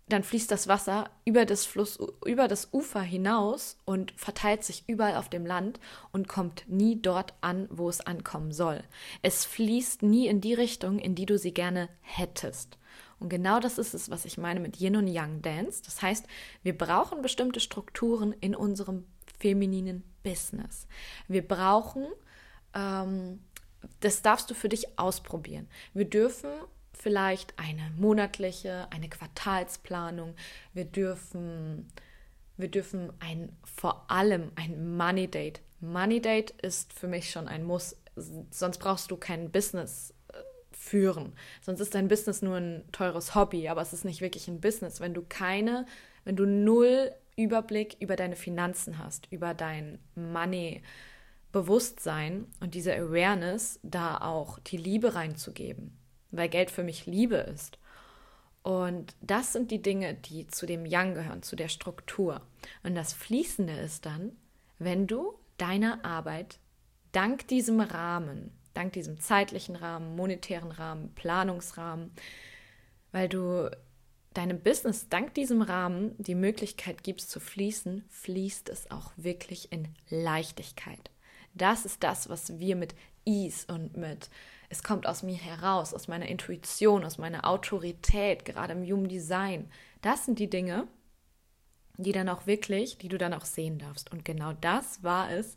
dann 0.10 0.24
fließt 0.24 0.50
das 0.50 0.68
Wasser 0.68 1.10
über 1.26 1.46
das 1.46 1.66
Fluss, 1.66 2.00
über 2.26 2.48
das 2.48 2.70
Ufer 2.72 3.02
hinaus 3.02 3.78
und 3.86 4.12
verteilt 4.12 4.64
sich 4.64 4.86
überall 4.88 5.18
auf 5.18 5.30
dem 5.30 5.46
Land 5.46 5.80
und 6.12 6.28
kommt 6.28 6.64
nie 6.68 7.02
dort 7.02 7.34
an, 7.42 7.68
wo 7.70 7.90
es 7.90 8.02
ankommen 8.02 8.54
soll. 8.54 8.84
Es 9.22 9.44
fließt 9.44 10.04
nie 10.04 10.28
in 10.28 10.40
die 10.40 10.54
Richtung, 10.54 10.98
in 11.00 11.14
die 11.14 11.26
du 11.26 11.38
sie 11.38 11.54
gerne 11.54 11.90
hättest. 12.02 12.78
Und 13.19 13.29
genau 13.29 13.59
das 13.59 13.77
ist 13.77 13.93
es, 13.93 14.09
was 14.09 14.25
ich 14.25 14.38
meine 14.38 14.59
mit 14.59 14.79
Yin 14.79 14.95
und 14.95 15.07
Yang 15.07 15.41
Dance. 15.41 15.81
Das 15.83 16.01
heißt, 16.01 16.25
wir 16.63 16.77
brauchen 16.77 17.21
bestimmte 17.21 17.59
Strukturen 17.59 18.33
in 18.33 18.55
unserem 18.55 19.05
femininen 19.39 20.03
Business. 20.24 20.88
Wir 21.27 21.47
brauchen, 21.47 22.05
ähm, 22.74 23.39
das 24.01 24.21
darfst 24.21 24.50
du 24.50 24.53
für 24.53 24.69
dich 24.69 25.00
ausprobieren. 25.00 25.67
Wir 25.93 26.05
dürfen 26.05 26.50
vielleicht 26.93 27.57
eine 27.57 27.91
monatliche, 27.95 28.88
eine 28.91 29.09
Quartalsplanung. 29.09 30.36
Wir 30.74 30.86
dürfen, 30.86 31.88
wir 32.57 32.69
dürfen 32.69 33.13
ein, 33.19 33.55
vor 33.63 34.09
allem 34.09 34.51
ein 34.55 34.95
Money 34.97 35.27
Date. 35.27 35.62
Money 35.79 36.21
Date 36.21 36.51
ist 36.62 36.93
für 36.93 37.07
mich 37.07 37.31
schon 37.31 37.47
ein 37.47 37.63
Muss. 37.63 37.95
Sonst 38.50 38.79
brauchst 38.79 39.12
du 39.12 39.17
kein 39.17 39.51
Business 39.51 40.13
führen. 40.88 41.34
Sonst 41.62 41.79
ist 41.79 41.96
dein 41.96 42.08
Business 42.08 42.41
nur 42.41 42.58
ein 42.58 42.84
teures 42.91 43.36
Hobby, 43.36 43.67
aber 43.70 43.82
es 43.82 43.94
ist 43.94 44.06
nicht 44.06 44.22
wirklich 44.22 44.48
ein 44.48 44.62
Business. 44.62 45.00
Wenn 45.00 45.13
du 45.13 45.24
keine, 45.27 45.86
wenn 46.24 46.36
du 46.36 46.46
null 46.46 47.12
Überblick 47.36 47.98
über 48.00 48.15
deine 48.15 48.36
Finanzen 48.36 48.98
hast, 48.98 49.27
über 49.32 49.53
dein 49.53 50.00
Money 50.15 50.82
Bewusstsein 51.51 52.46
und 52.60 52.74
diese 52.74 52.94
Awareness, 52.96 53.79
da 53.84 54.17
auch 54.17 54.60
die 54.60 54.77
Liebe 54.77 55.15
reinzugeben 55.15 55.98
weil 56.32 56.50
Geld 56.50 56.72
für 56.72 56.84
mich 56.84 57.06
Liebe 57.06 57.38
ist. 57.38 57.77
Und 58.63 59.15
das 59.22 59.53
sind 59.53 59.72
die 59.72 59.82
Dinge, 59.82 60.13
die 60.13 60.48
zu 60.48 60.65
dem 60.65 60.86
Yang 60.86 61.15
gehören, 61.15 61.44
zu 61.44 61.56
der 61.56 61.70
Struktur. 61.70 62.41
Und 62.84 62.96
das 62.96 63.13
Fließende 63.13 63.74
ist 63.74 64.06
dann, 64.06 64.34
wenn 64.77 65.08
du 65.08 65.34
deiner 65.58 66.03
Arbeit 66.03 66.60
dank 67.13 67.48
diesem 67.48 67.79
Rahmen, 67.79 68.51
dank 68.77 68.93
diesem 68.93 69.19
zeitlichen 69.19 69.75
Rahmen, 69.75 70.15
monetären 70.15 70.72
Rahmen, 70.72 71.13
Planungsrahmen, 71.15 72.12
weil 73.12 73.27
du 73.27 73.69
deinem 74.34 74.62
Business 74.62 75.10
dank 75.10 75.34
diesem 75.34 75.63
Rahmen 75.63 76.13
die 76.19 76.36
Möglichkeit 76.36 77.03
gibst 77.03 77.31
zu 77.31 77.39
fließen, 77.39 78.05
fließt 78.10 78.69
es 78.69 78.91
auch 78.91 79.12
wirklich 79.17 79.72
in 79.72 79.88
Leichtigkeit. 80.10 81.10
Das 81.55 81.86
ist 81.86 82.03
das, 82.03 82.29
was 82.29 82.60
wir 82.60 82.75
mit 82.75 82.93
Ease 83.25 83.65
und 83.74 83.98
mit 83.98 84.29
es 84.69 84.84
kommt 84.84 85.07
aus 85.07 85.24
mir 85.24 85.38
heraus, 85.38 85.93
aus 85.93 86.07
meiner 86.07 86.27
Intuition, 86.27 87.05
aus 87.05 87.17
meiner 87.17 87.48
Autorität, 87.48 88.46
gerade 88.46 88.74
im 88.74 88.84
Human 88.84 89.07
Design. 89.07 89.72
Das 90.01 90.25
sind 90.25 90.39
die 90.39 90.50
Dinge, 90.50 90.88
die 91.98 92.12
dann 92.12 92.29
auch 92.29 92.46
wirklich, 92.46 92.98
die 92.98 93.07
du 93.07 93.17
dann 93.17 93.34
auch 93.34 93.46
sehen 93.46 93.79
darfst. 93.79 94.12
Und 94.12 94.25
genau 94.25 94.53
das 94.53 95.03
war 95.03 95.31
es, 95.31 95.55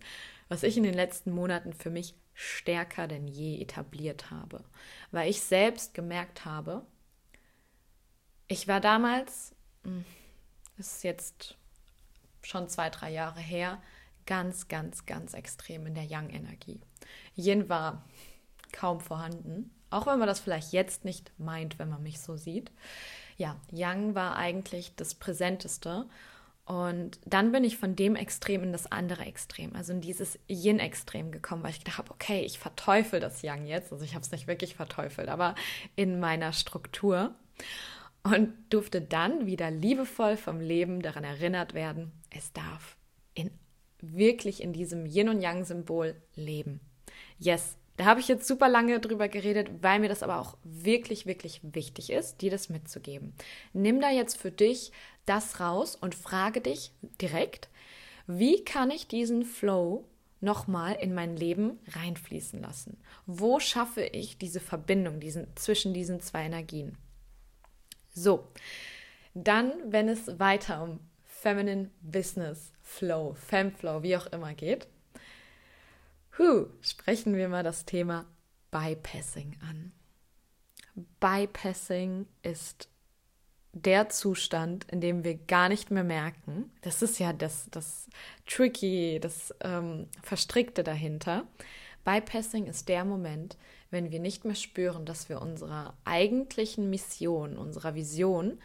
was 0.49 0.63
ich 0.63 0.77
in 0.77 0.85
den 0.85 0.95
letzten 0.95 1.33
Monaten 1.33 1.73
für 1.73 1.91
mich 1.91 2.15
stärker 2.41 3.07
denn 3.07 3.29
je 3.29 3.61
etabliert 3.61 4.31
habe. 4.31 4.65
Weil 5.11 5.29
ich 5.29 5.43
selbst 5.43 5.93
gemerkt 5.93 6.47
habe, 6.47 6.87
ich 8.49 8.67
war 8.67 8.81
damals, 8.81 9.55
hm, 9.85 10.05
ist 10.79 11.05
jetzt 11.05 11.59
schon 12.43 12.69
zwei, 12.69 12.89
drei 12.89 13.11
Jahre 13.11 13.41
her, 13.41 13.83
ganz, 14.25 14.69
ganz, 14.69 15.05
ganz 15.05 15.35
extrem 15.35 15.87
in 15.87 15.95
der 15.95 16.05
Yang-Energie. 16.05 16.81
Yin 17.37 17.69
war 17.69 18.09
kaum 18.73 19.01
vorhanden. 19.01 19.71
Auch 19.91 20.07
wenn 20.07 20.19
man 20.19 20.29
das 20.29 20.41
vielleicht 20.41 20.73
jetzt 20.73 21.05
nicht 21.05 21.33
meint, 21.39 21.79
wenn 21.79 21.91
man 21.91 22.03
mich 22.03 22.21
so 22.21 22.37
sieht. 22.37 22.71
Ja, 23.37 23.61
Yang 23.71 24.15
war 24.15 24.37
eigentlich 24.37 24.95
das 24.97 25.15
Präsenteste. 25.15 26.09
Und 26.71 27.19
dann 27.27 27.51
bin 27.51 27.65
ich 27.65 27.79
von 27.79 27.97
dem 27.97 28.15
Extrem 28.15 28.63
in 28.63 28.71
das 28.71 28.93
andere 28.93 29.25
Extrem, 29.25 29.75
also 29.75 29.93
in 29.93 30.01
dieses 30.01 30.39
Yin-Extrem 30.49 31.33
gekommen, 31.33 31.65
weil 31.65 31.73
ich 31.73 31.81
gedacht 31.81 31.99
habe, 31.99 32.13
okay, 32.13 32.43
ich 32.43 32.61
verteufel 32.61 33.19
das 33.19 33.43
Yang 33.43 33.67
jetzt. 33.67 33.93
Also 33.93 34.05
ich 34.05 34.15
habe 34.15 34.25
es 34.25 34.31
nicht 34.31 34.47
wirklich 34.47 34.77
verteufelt, 34.77 35.29
aber 35.29 35.57
in 35.97 36.21
meiner 36.21 36.53
Struktur. 36.53 37.35
Und 38.23 38.53
durfte 38.69 39.01
dann 39.01 39.47
wieder 39.47 39.69
liebevoll 39.73 40.37
vom 40.37 40.61
Leben 40.61 41.03
daran 41.03 41.25
erinnert 41.25 41.75
werden, 41.75 42.13
es 42.31 42.53
darf 42.53 42.97
in, 43.35 43.51
wirklich 44.01 44.63
in 44.63 44.73
diesem 44.73 45.07
Yin 45.07 45.29
und 45.29 45.41
Yang-Symbol 45.41 46.15
leben. 46.37 46.79
Yes, 47.41 47.79
da 47.97 48.05
habe 48.05 48.21
ich 48.21 48.29
jetzt 48.29 48.47
super 48.47 48.69
lange 48.69 49.01
drüber 49.01 49.29
geredet, 49.29 49.71
weil 49.83 49.99
mir 49.99 50.09
das 50.09 50.23
aber 50.23 50.41
auch 50.41 50.57
wirklich, 50.63 51.27
wirklich 51.27 51.61
wichtig 51.63 52.11
ist, 52.11 52.41
dir 52.43 52.51
das 52.51 52.69
mitzugeben. 52.69 53.35
Nimm 53.73 54.01
da 54.01 54.11
jetzt 54.11 54.39
für 54.39 54.51
dich 54.51 54.93
das 55.31 55.61
raus 55.61 55.97
und 55.97 56.15
frage 56.15 56.61
dich 56.61 56.93
direkt, 57.21 57.69
wie 58.27 58.65
kann 58.65 58.91
ich 58.91 59.07
diesen 59.09 59.45
Flow 59.45 60.05
nochmal 60.41 60.95
in 60.95 61.15
mein 61.15 61.37
Leben 61.37 61.79
reinfließen 61.89 62.61
lassen? 62.61 62.99
Wo 63.27 63.61
schaffe 63.61 64.03
ich 64.03 64.39
diese 64.39 64.61
Verbindung 64.61 65.21
diesen, 65.21 65.47
zwischen 65.57 65.95
diesen 65.95 66.21
zwei 66.21 66.45
Energien? 66.45 66.99
So, 68.13 68.49
dann, 69.35 69.73
wenn 69.87 70.09
es 70.09 70.39
weiter 70.39 70.83
um 70.83 71.01
Feminine 71.25 71.91
Business 72.03 72.73
Flow, 72.83 73.35
Femflow, 73.35 74.03
wie 74.03 74.17
auch 74.17 74.27
immer 74.27 74.55
geht, 74.55 74.89
Huh, 76.39 76.67
sprechen 76.81 77.37
wir 77.37 77.49
mal 77.49 77.63
das 77.63 77.85
Thema 77.85 78.25
Bypassing 78.71 79.57
an. 79.69 79.93
Bypassing 81.21 82.27
ist 82.43 82.90
der 83.73 84.09
Zustand, 84.09 84.85
in 84.91 85.01
dem 85.01 85.25
wir 85.25 85.35
gar 85.35 85.69
nicht 85.69 85.91
mehr 85.91 86.05
merken, 86.05 86.71
das 86.83 87.03
ist 87.03 87.19
ja 87.19 87.33
das, 87.33 87.69
das 87.71 88.09
Tricky, 88.47 89.19
das 89.21 89.55
ähm, 89.61 90.09
Verstrickte 90.23 90.83
dahinter. 90.83 91.45
Bypassing 92.05 92.67
ist 92.67 92.89
der 92.89 93.05
Moment, 93.05 93.57
wenn 93.91 94.11
wir 94.11 94.21
nicht 94.21 94.45
mehr 94.45 94.55
spüren, 94.55 95.05
dass 95.05 95.29
wir 95.29 95.41
unserer 95.41 95.95
eigentlichen 96.05 96.91
Mission, 96.91 97.57
unserer 97.57 97.95
Vision 97.95 98.59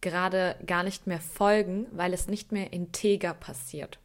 gerade 0.00 0.56
gar 0.66 0.82
nicht 0.82 1.06
mehr 1.06 1.20
folgen, 1.20 1.86
weil 1.92 2.12
es 2.12 2.28
nicht 2.28 2.52
mehr 2.52 2.72
integer 2.72 3.34
passiert 3.34 3.98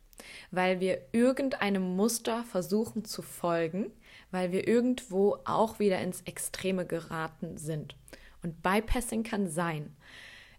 weil 0.51 0.79
wir 0.79 1.01
irgendeinem 1.11 1.95
Muster 1.95 2.43
versuchen 2.43 3.05
zu 3.05 3.21
folgen, 3.21 3.91
weil 4.31 4.51
wir 4.51 4.67
irgendwo 4.67 5.37
auch 5.45 5.79
wieder 5.79 5.99
ins 5.99 6.21
Extreme 6.21 6.85
geraten 6.85 7.57
sind. 7.57 7.95
Und 8.43 8.61
Bypassing 8.61 9.23
kann 9.23 9.47
sein. 9.47 9.95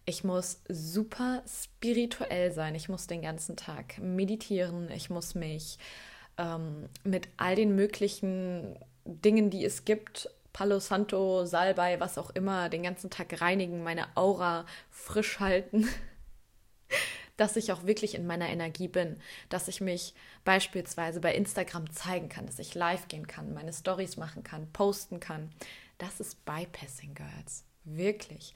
Ich 0.04 0.24
muss 0.24 0.62
super 0.68 1.42
spirituell 1.46 2.52
sein. 2.52 2.74
Ich 2.74 2.88
muss 2.88 3.06
den 3.06 3.22
ganzen 3.22 3.56
Tag 3.56 3.98
meditieren. 3.98 4.90
Ich 4.90 5.10
muss 5.10 5.34
mich 5.34 5.78
ähm, 6.38 6.88
mit 7.04 7.28
all 7.36 7.54
den 7.54 7.74
möglichen 7.74 8.78
Dingen, 9.04 9.50
die 9.50 9.64
es 9.64 9.84
gibt, 9.84 10.28
Palo 10.52 10.80
Santo, 10.80 11.44
Salbei, 11.44 12.00
was 12.00 12.18
auch 12.18 12.30
immer, 12.30 12.68
den 12.68 12.82
ganzen 12.82 13.08
Tag 13.08 13.40
reinigen, 13.40 13.82
meine 13.82 14.16
Aura 14.16 14.66
frisch 14.90 15.38
halten. 15.38 15.88
dass 17.36 17.56
ich 17.56 17.72
auch 17.72 17.84
wirklich 17.86 18.14
in 18.14 18.26
meiner 18.26 18.50
Energie 18.50 18.88
bin, 18.88 19.16
dass 19.48 19.66
ich 19.66 19.80
mich 19.80 20.12
beispielsweise 20.44 21.20
bei 21.20 21.34
Instagram 21.34 21.90
zeigen 21.90 22.28
kann, 22.28 22.44
dass 22.44 22.58
ich 22.58 22.74
live 22.74 23.08
gehen 23.08 23.26
kann, 23.26 23.54
meine 23.54 23.72
Stories 23.72 24.18
machen 24.18 24.42
kann, 24.42 24.70
posten 24.72 25.20
kann. 25.20 25.50
Das 25.96 26.20
ist 26.20 26.44
Bypassing 26.44 27.14
Girls. 27.14 27.64
Wirklich. 27.84 28.54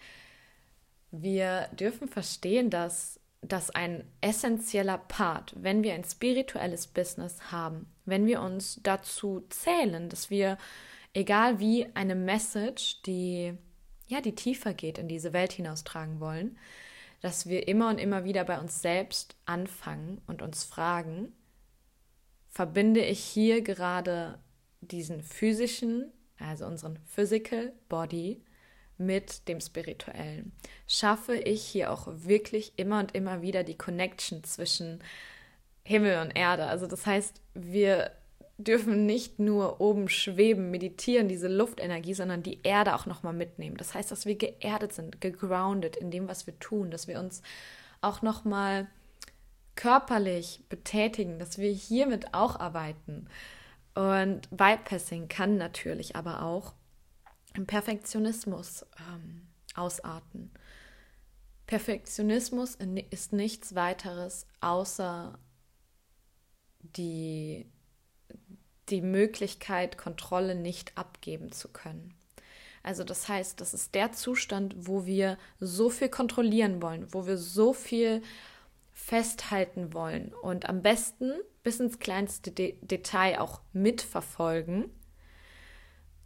Wir 1.10 1.68
dürfen 1.72 2.08
verstehen, 2.08 2.70
dass 2.70 3.20
das 3.40 3.70
ein 3.70 4.04
essentieller 4.20 4.98
Part, 4.98 5.54
wenn 5.56 5.82
wir 5.82 5.94
ein 5.94 6.04
spirituelles 6.04 6.86
Business 6.86 7.52
haben, 7.52 7.86
wenn 8.04 8.26
wir 8.26 8.40
uns 8.40 8.80
dazu 8.82 9.44
zählen, 9.50 10.08
dass 10.08 10.30
wir, 10.30 10.56
egal 11.12 11.60
wie, 11.60 11.86
eine 11.94 12.14
Message, 12.14 13.02
die 13.02 13.56
ja, 14.06 14.20
die 14.20 14.34
tiefer 14.34 14.74
geht, 14.74 14.98
in 14.98 15.08
diese 15.08 15.32
Welt 15.32 15.52
hinaustragen 15.52 16.20
wollen, 16.20 16.58
dass 17.20 17.48
wir 17.48 17.68
immer 17.68 17.88
und 17.88 17.98
immer 17.98 18.24
wieder 18.24 18.44
bei 18.44 18.60
uns 18.60 18.82
selbst 18.82 19.36
anfangen 19.46 20.20
und 20.26 20.42
uns 20.42 20.64
fragen, 20.64 21.32
verbinde 22.50 23.00
ich 23.00 23.20
hier 23.20 23.62
gerade 23.62 24.38
diesen 24.80 25.22
physischen, 25.22 26.12
also 26.38 26.66
unseren 26.66 26.98
Physical 27.06 27.72
Body, 27.88 28.44
mit 28.98 29.48
dem 29.48 29.60
Spirituellen? 29.60 30.52
Schaffe 30.86 31.36
ich 31.36 31.62
hier 31.64 31.92
auch 31.92 32.06
wirklich 32.08 32.72
immer 32.76 33.00
und 33.00 33.14
immer 33.14 33.42
wieder 33.42 33.64
die 33.64 33.76
Connection 33.76 34.44
zwischen 34.44 35.02
Himmel 35.84 36.20
und 36.20 36.36
Erde? 36.36 36.66
Also 36.66 36.86
das 36.86 37.06
heißt, 37.06 37.40
wir 37.54 38.10
dürfen 38.56 39.04
nicht 39.06 39.38
nur 39.38 39.80
oben 39.80 40.08
schweben, 40.08 40.70
meditieren, 40.70 41.28
diese 41.28 41.48
Luftenergie, 41.48 42.14
sondern 42.14 42.42
die 42.42 42.60
Erde 42.62 42.94
auch 42.94 43.06
nochmal 43.06 43.32
mitnehmen. 43.32 43.76
Das 43.76 43.94
heißt, 43.94 44.10
dass 44.10 44.26
wir 44.26 44.36
geerdet 44.36 44.92
sind, 44.92 45.20
gegroundet 45.20 45.96
in 45.96 46.10
dem, 46.10 46.28
was 46.28 46.46
wir 46.46 46.58
tun, 46.60 46.90
dass 46.90 47.08
wir 47.08 47.18
uns 47.18 47.42
auch 48.00 48.22
nochmal 48.22 48.86
körperlich 49.74 50.60
betätigen, 50.68 51.38
dass 51.38 51.58
wir 51.58 51.70
hiermit 51.70 52.32
auch 52.32 52.60
arbeiten. 52.60 53.26
Und 53.94 54.48
Bypassing 54.50 55.28
kann 55.28 55.56
natürlich 55.56 56.14
aber 56.14 56.42
auch 56.42 56.74
im 57.54 57.66
Perfektionismus 57.66 58.84
ähm, 58.98 59.46
ausarten. 59.74 60.52
Perfektionismus 61.66 62.76
ist 63.10 63.32
nichts 63.32 63.74
weiteres 63.74 64.46
außer 64.60 65.38
die, 66.80 67.66
die 68.90 69.00
Möglichkeit, 69.00 69.96
Kontrolle 69.96 70.54
nicht 70.54 70.96
abgeben 70.98 71.52
zu 71.52 71.68
können. 71.68 72.14
Also 72.82 73.02
das 73.02 73.28
heißt, 73.28 73.60
das 73.62 73.72
ist 73.72 73.94
der 73.94 74.12
Zustand, 74.12 74.74
wo 74.76 75.06
wir 75.06 75.38
so 75.58 75.88
viel 75.88 76.10
kontrollieren 76.10 76.82
wollen, 76.82 77.06
wo 77.14 77.26
wir 77.26 77.38
so 77.38 77.72
viel 77.72 78.20
festhalten 78.92 79.94
wollen 79.94 80.34
und 80.34 80.68
am 80.68 80.82
besten 80.82 81.32
bis 81.62 81.80
ins 81.80 81.98
kleinste 81.98 82.52
De 82.52 82.76
Detail 82.82 83.40
auch 83.40 83.62
mitverfolgen, 83.72 84.90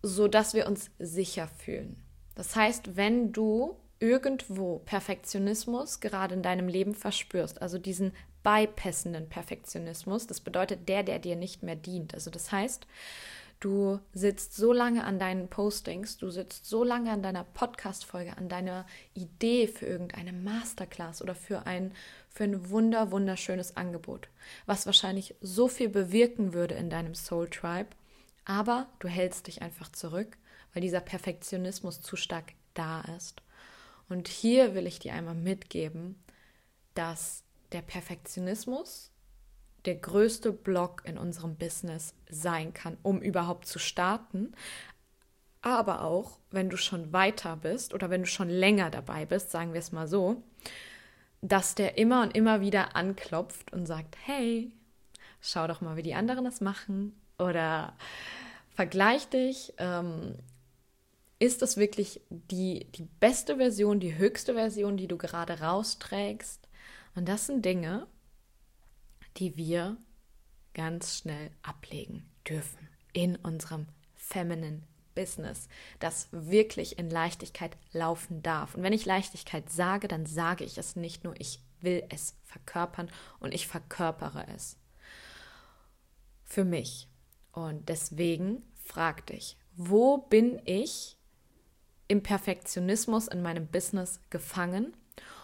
so 0.09 0.29
dass 0.29 0.55
wir 0.55 0.67
uns 0.67 0.91
sicher 0.99 1.49
fühlen. 1.49 1.97
Das 2.35 2.55
heißt, 2.57 2.97
wenn 2.97 3.33
du 3.33 3.77
irgendwo 4.01 4.79
Perfektionismus 4.81 6.01
gerade 6.01 6.35
in 6.35 6.43
deinem 6.43 6.69
Leben 6.69 6.95
verspürst, 6.95 7.61
also 7.61 7.79
diesen 7.79 8.13
bypassenden 8.43 9.29
Perfektionismus, 9.29 10.27
das 10.27 10.41
bedeutet 10.41 10.89
der, 10.89 11.03
der 11.03 11.19
dir 11.19 11.37
nicht 11.37 11.63
mehr 11.63 11.77
dient. 11.77 12.15
Also 12.15 12.31
das 12.31 12.53
heißt, 12.53 12.87
du 13.61 13.99
sitzt 14.13 14.55
so 14.55 14.73
lange 14.73 15.05
an 15.05 15.19
deinen 15.19 15.49
Postings, 15.49 16.17
du 16.17 16.31
sitzt 16.31 16.67
so 16.67 16.85
lange 16.85 17.11
an 17.11 17.23
deiner 17.23 17.45
Podcast-Folge, 17.45 18.37
an 18.37 18.49
deiner 18.49 18.87
Idee 19.15 19.67
für 19.67 19.87
irgendeine 19.87 20.33
Masterclass 20.33 21.21
oder 21.21 21.35
für 21.35 21.67
ein, 21.67 21.93
für 22.29 22.45
ein 22.45 22.71
wunder, 22.71 23.11
wunderschönes 23.11 23.77
Angebot, 23.77 24.29
was 24.67 24.87
wahrscheinlich 24.87 25.35
so 25.41 25.67
viel 25.67 25.89
bewirken 25.89 26.53
würde 26.53 26.77
in 26.77 26.89
deinem 26.89 27.17
Soul 27.17 27.51
Tribe, 27.51 27.89
aber 28.49 28.89
du 28.99 29.09
hältst 29.09 29.47
dich 29.47 29.61
einfach 29.63 29.93
zurück, 29.93 30.39
weil 30.73 30.81
dieser 30.81 31.01
Perfektionismus 31.01 32.01
zu 32.01 32.17
stark 32.17 32.55
da 32.73 33.03
ist. 33.17 33.43
Und 34.09 34.27
hier 34.27 34.75
will 34.75 34.87
ich 34.87 34.99
dir 34.99 35.13
einmal 35.13 35.35
mitgeben, 35.35 36.17
dass 36.95 37.45
der 37.73 37.83
Perfektionismus 37.83 39.13
der 39.85 39.97
größte 39.97 40.51
Block 40.51 41.03
in 41.05 41.19
unserem 41.19 41.57
Business 41.57 42.15
sein 42.31 42.73
kann, 42.73 42.97
um 43.03 43.21
überhaupt 43.21 43.67
zu 43.67 43.79
starten. 43.79 44.53
Aber 45.61 46.03
auch, 46.03 46.39
wenn 46.51 46.71
du 46.71 46.79
schon 46.79 47.13
weiter 47.13 47.55
bist 47.57 47.93
oder 47.93 48.09
wenn 48.09 48.23
du 48.23 48.27
schon 48.27 48.49
länger 48.49 48.91
dabei 48.91 49.27
bist, 49.27 49.51
sagen 49.51 49.75
wir 49.75 49.81
es 49.81 49.93
mal 49.93 50.09
so, 50.09 50.43
dass 51.43 51.75
der 51.75 51.99
immer 51.99 52.23
und 52.23 52.35
immer 52.35 52.63
wieder 52.63 52.97
anklopft 52.97 53.75
und 53.75 53.85
sagt, 53.85 54.17
hey, 54.25 54.73
schau 55.43 55.67
doch 55.67 55.83
mal, 55.83 55.97
wie 55.97 56.03
die 56.03 56.15
anderen 56.15 56.47
das 56.47 56.63
machen 56.63 57.13
oder 57.39 57.97
vergleich 58.71 59.29
dich. 59.29 59.75
Ähm, 59.79 60.37
ist 61.41 61.63
es 61.63 61.77
wirklich 61.77 62.21
die, 62.31 62.87
die 62.93 63.09
beste 63.21 63.57
Version, 63.57 64.01
die 64.01 64.19
höchste 64.19 64.55
Version, 64.55 64.97
die 64.97 65.07
du 65.07 65.17
gerade 65.17 65.61
rausträgst? 65.61 66.69
Und 67.15 67.29
das 67.29 67.47
sind 67.47 67.65
Dinge, 67.65 68.07
die 69.37 69.57
wir 69.57 69.97
ganz 70.75 71.17
schnell 71.17 71.51
ablegen 71.63 72.29
dürfen 72.49 72.89
in 73.13 73.37
unserem 73.37 73.87
Feminine 74.15 74.83
Business, 75.15 75.69
das 75.99 76.29
wirklich 76.31 76.99
in 76.99 77.11
Leichtigkeit 77.11 77.77
laufen 77.93 78.43
darf. 78.43 78.77
Und 78.77 78.85
wenn 78.85 78.93
ich 78.93 79.05
Leichtigkeit 79.05 79.69
sage, 79.69 80.07
dann 80.07 80.27
sage 80.27 80.63
ich 80.63 80.79
es 80.79 80.95
nicht 80.95 81.25
nur, 81.25 81.35
ich 81.41 81.61
will 81.81 82.05
es 82.09 82.37
verkörpern 82.45 83.11
und 83.41 83.53
ich 83.53 83.67
verkörpere 83.67 84.47
es. 84.55 84.77
Für 86.45 86.65
mich. 86.65 87.09
Und 87.59 87.89
deswegen 87.89 88.63
frag 88.85 89.27
dich, 89.27 89.57
wo 89.75 90.19
bin 90.19 90.63
ich 90.65 91.17
im 92.07 92.23
Perfektionismus 92.23 93.27
in 93.27 93.43
meinem 93.43 93.67
Business 93.67 94.21
gefangen? 94.31 94.97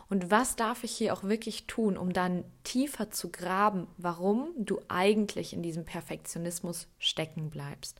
Und 0.09 0.31
was 0.31 0.55
darf 0.55 0.85
ich 0.85 0.93
hier 0.93 1.13
auch 1.13 1.25
wirklich 1.25 1.67
tun, 1.67 1.97
um 1.97 2.13
dann 2.13 2.45
tiefer 2.63 3.11
zu 3.11 3.33
graben, 3.33 3.89
warum 3.97 4.53
du 4.57 4.81
eigentlich 4.87 5.53
in 5.53 5.63
diesem 5.65 5.85
Perfektionismus 5.85 6.87
stecken 7.01 7.51
bleibst? 7.51 7.99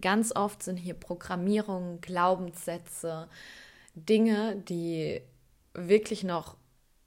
Ganz 0.00 0.34
oft 0.34 0.64
sind 0.64 0.76
hier 0.76 0.94
Programmierungen, 0.94 2.00
Glaubenssätze, 2.00 3.28
Dinge, 3.94 4.56
die 4.68 5.22
wirklich 5.74 6.24
noch 6.24 6.56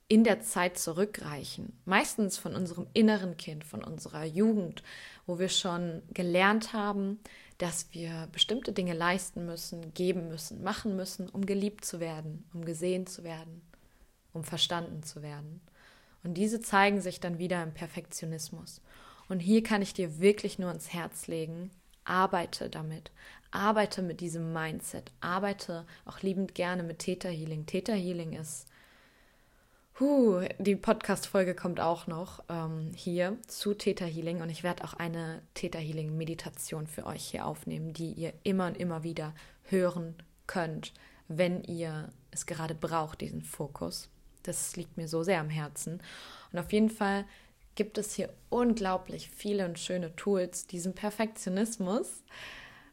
in 0.10 0.24
der 0.24 0.42
Zeit 0.42 0.78
zurückreichen. 0.78 1.78
Meistens 1.86 2.38
von 2.38 2.56
unserem 2.56 2.88
inneren 2.94 3.36
Kind, 3.36 3.66
von 3.66 3.84
unserer 3.84 4.24
Jugend, 4.24 4.84
wo 5.26 5.38
wir 5.38 5.50
schon 5.50 6.02
gelernt 6.14 6.72
haben, 6.72 7.20
dass 7.58 7.88
wir 7.92 8.30
bestimmte 8.32 8.72
Dinge 8.72 8.94
leisten 8.94 9.46
müssen, 9.46 9.94
geben 9.94 10.30
müssen, 10.30 10.64
machen 10.64 10.96
müssen, 10.96 11.28
um 11.28 11.46
geliebt 11.46 11.84
zu 11.84 12.00
werden, 12.00 12.48
um 12.54 12.64
gesehen 12.64 13.08
zu 13.08 13.24
werden, 13.24 13.62
um 14.32 14.44
verstanden 14.44 15.04
zu 15.04 15.22
werden. 15.22 15.62
Und 16.24 16.36
diese 16.36 16.62
zeigen 16.62 17.02
sich 17.02 17.20
dann 17.20 17.40
wieder 17.40 17.62
im 17.64 17.74
Perfektionismus. 17.74 18.82
Und 19.28 19.40
hier 19.40 19.64
kann 19.64 19.82
ich 19.82 19.94
dir 19.94 20.20
wirklich 20.20 20.58
nur 20.58 20.72
ins 20.72 20.94
Herz 20.94 21.28
legen, 21.28 21.72
arbeite 22.06 22.70
damit, 22.70 23.12
arbeite 23.52 24.02
mit 24.02 24.22
diesem 24.22 24.54
Mindset, 24.54 25.12
arbeite 25.20 25.86
auch 26.06 26.22
liebend 26.22 26.56
gerne 26.56 26.84
mit 26.84 27.00
Theta 27.00 27.28
Healing. 27.28 27.66
Theta 27.66 27.94
Healing 27.94 28.34
ist 28.34 28.68
Huh, 30.00 30.42
die 30.60 30.76
Podcast-Folge 30.76 31.56
kommt 31.56 31.80
auch 31.80 32.06
noch 32.06 32.44
ähm, 32.50 32.92
hier 32.94 33.36
zu 33.48 33.74
Theta 33.74 34.06
Healing 34.06 34.42
und 34.42 34.52
ich 34.52 34.62
werde 34.62 34.84
auch 34.84 34.94
eine 34.94 35.42
Theta 35.56 35.80
Healing 35.80 36.16
Meditation 36.16 36.86
für 36.86 37.08
euch 37.08 37.24
hier 37.24 37.48
aufnehmen, 37.48 37.94
die 37.94 38.12
ihr 38.12 38.34
immer 38.44 38.68
und 38.68 38.78
immer 38.78 39.02
wieder 39.02 39.34
hören 39.64 40.14
könnt, 40.46 40.94
wenn 41.28 41.64
ihr 41.64 42.14
es 42.30 42.46
gerade 42.46 42.76
braucht, 42.76 43.22
diesen 43.22 43.42
Fokus. 43.42 44.12
Das 44.44 44.76
liegt 44.76 44.98
mir 44.98 45.08
so 45.08 45.24
sehr 45.24 45.40
am 45.40 45.50
Herzen. 45.50 46.00
Und 46.52 46.60
auf 46.60 46.72
jeden 46.72 46.92
Fall 46.92 47.26
gibt 47.74 47.98
es 47.98 48.14
hier 48.14 48.32
unglaublich 48.50 49.32
viele 49.32 49.66
und 49.66 49.80
schöne 49.80 50.16
Tools, 50.16 50.68
diesem 50.68 50.94
Perfektionismus 50.94 52.24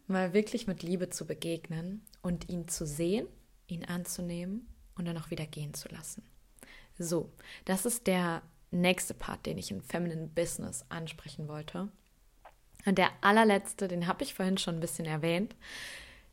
mal 0.07 0.33
wirklich 0.33 0.67
mit 0.67 0.83
Liebe 0.83 1.11
zu 1.11 1.27
begegnen 1.27 2.01
und 2.23 2.49
ihn 2.49 2.67
zu 2.67 2.87
sehen, 2.87 3.27
ihn 3.67 3.85
anzunehmen 3.85 4.67
und 4.97 5.05
dann 5.05 5.19
auch 5.19 5.29
wieder 5.29 5.45
gehen 5.45 5.75
zu 5.75 5.91
lassen. 5.91 6.23
So, 6.99 7.33
das 7.65 7.87
ist 7.87 8.07
der 8.07 8.43
nächste 8.71 9.15
Part, 9.15 9.47
den 9.47 9.59
ich 9.59 9.71
in 9.71 9.83
Feminine 9.83 10.29
Business 10.29 10.85
ansprechen 10.89 11.49
wollte. 11.49 11.91
Und 12.87 12.99
der 12.99 13.11
allerletzte, 13.23 13.89
den 13.89 14.07
habe 14.07 14.25
ich 14.25 14.35
vorhin 14.35 14.59
schon 14.59 14.77
ein 14.77 14.81
bisschen 14.81 15.07
erwähnt, 15.07 15.57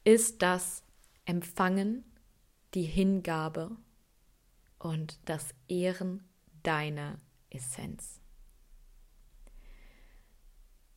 ist 0.03 0.41
das 0.41 0.83
Empfangen, 1.25 2.03
die 2.73 2.83
Hingabe 2.83 3.71
und 4.79 5.19
das 5.25 5.53
Ehren 5.67 6.27
deiner 6.63 7.17
Essenz. 7.49 8.19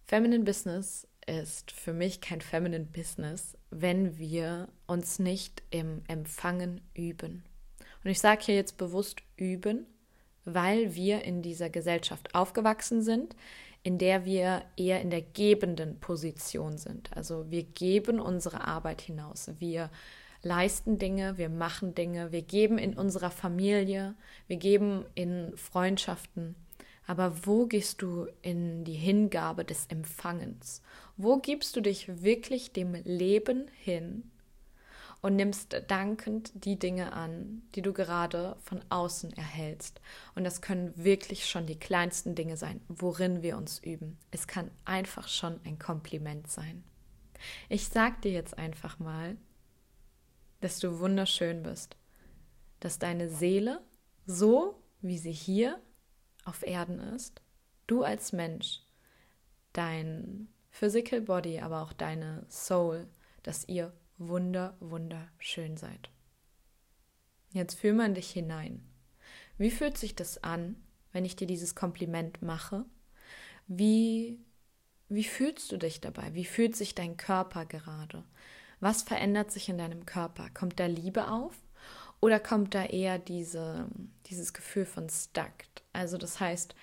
Feminine 0.07 0.45
Business 0.45 1.07
ist 1.27 1.71
für 1.71 1.93
mich 1.93 2.21
kein 2.21 2.41
Feminine 2.41 2.85
Business, 2.85 3.57
wenn 3.71 4.19
wir 4.19 4.69
uns 4.87 5.19
nicht 5.19 5.63
im 5.71 6.03
Empfangen 6.07 6.81
üben. 6.95 7.45
Und 8.05 8.11
ich 8.11 8.21
sage 8.21 8.43
hier 8.45 8.55
jetzt 8.55 8.77
bewusst 8.77 9.23
üben, 9.37 9.87
weil 10.45 10.95
wir 10.95 11.23
in 11.23 11.43
dieser 11.43 11.71
Gesellschaft 11.71 12.35
aufgewachsen 12.35 13.03
sind, 13.03 13.35
in 13.83 13.99
der 13.99 14.25
wir 14.25 14.63
eher 14.77 15.01
in 15.01 15.11
der 15.11 15.23
gebenden 15.23 15.99
Position 16.01 16.79
sind. 16.79 17.11
Also 17.17 17.51
wir 17.51 17.63
geben 17.63 18.21
unsere 18.21 18.67
Arbeit 18.67 19.01
hinaus. 19.01 19.51
Wir 19.59 19.91
leisten 20.43 20.99
Dinge, 20.99 21.39
wir 21.39 21.49
machen 21.49 21.95
Dinge, 21.95 22.31
wir 22.31 22.43
geben 22.43 22.79
in 22.79 22.95
unserer 22.95 23.31
Familie, 23.31 24.15
wir 24.47 24.59
geben 24.59 25.07
in 25.15 25.57
Freundschaften. 25.57 26.55
Aber 27.07 27.47
wo 27.47 27.67
gehst 27.67 28.01
du 28.01 28.27
in 28.41 28.85
die 28.85 28.95
Hingabe 28.95 29.65
des 29.65 29.87
Empfangens? 29.87 30.83
Wo 31.17 31.39
gibst 31.39 31.77
du 31.77 31.81
dich 31.81 32.23
wirklich 32.23 32.73
dem 32.73 32.95
Leben 33.05 33.67
hin 33.83 34.31
und 35.25 35.37
nimmst 35.37 35.75
dankend 35.89 36.53
die 36.53 36.79
Dinge 36.79 37.15
an, 37.15 37.63
die 37.75 37.81
du 37.81 37.95
gerade 37.95 38.59
von 38.63 38.85
außen 38.91 39.33
erhältst. 39.33 40.03
Und 40.35 40.45
das 40.45 40.61
können 40.61 40.93
wirklich 41.03 41.47
schon 41.47 41.65
die 41.65 41.79
kleinsten 41.79 42.35
Dinge 42.35 42.59
sein, 42.59 42.83
worin 42.89 43.41
wir 43.41 43.57
uns 43.57 43.79
üben. 43.79 44.19
Es 44.33 44.47
kann 44.47 44.71
einfach 44.85 45.29
schon 45.29 45.59
ein 45.65 45.79
Kompliment 45.79 46.51
sein. 46.51 46.85
Ich 47.71 47.89
sag 47.89 48.21
dir 48.21 48.33
jetzt 48.33 48.59
einfach 48.59 48.99
mal, 48.99 49.39
dass 50.61 50.79
du 50.79 50.99
wunderschön 50.99 51.63
bist, 51.63 51.97
dass 52.81 52.99
deine 52.99 53.31
Seele 53.31 53.81
so, 54.27 54.79
wie 55.01 55.17
sie 55.17 55.33
hier 55.33 55.81
auf 56.45 56.67
Erden 56.67 57.01
ist, 57.01 57.41
du 57.87 58.03
als 58.03 58.35
Mensch, 58.35 58.83
dein 59.73 60.49
Physical 60.69 61.23
Body, 61.23 61.61
aber 61.61 61.81
auch 61.81 61.95
deine 61.95 62.45
Soul, 62.51 63.09
dass 63.43 63.67
ihr 63.67 63.91
wunder, 64.19 64.77
wunderschön 64.81 65.77
seid. 65.77 66.11
Jetzt 67.53 67.79
fühl 67.79 67.93
mal 67.93 68.07
in 68.07 68.15
dich 68.15 68.31
hinein. 68.31 68.83
Wie 69.59 69.71
fühlt 69.71 69.97
sich 69.97 70.15
das 70.15 70.43
an, 70.43 70.77
wenn 71.13 71.25
ich 71.25 71.37
dir 71.37 71.47
dieses 71.47 71.75
Kompliment 71.75 72.43
mache? 72.43 72.85
Wie, 73.67 74.41
wie 75.09 75.25
fühlst 75.25 75.71
du 75.71 75.77
dich 75.77 76.01
dabei? 76.01 76.35
Wie 76.35 76.45
fühlt 76.45 76.75
sich 76.77 76.95
dein 76.95 77.17
Körper 77.17 77.65
gerade? 77.65 78.25
Was 78.81 79.03
verändert 79.03 79.51
sich 79.53 79.69
in 79.69 79.79
deinem 79.79 80.05
Körper? 80.05 80.51
Kommt 80.53 80.81
da 80.81 80.87
Liebe 80.87 81.31
auf? 81.31 81.55
Oder 82.21 82.41
kommt 82.41 82.75
da 82.75 82.85
eher 82.85 83.19
diese, 83.19 83.89
dieses 84.27 84.53
Gefühl 84.53 84.87
von 84.87 85.09
stuck? 85.09 85.53
Also 85.93 86.19
das 86.19 86.41
heißt, 86.41 86.75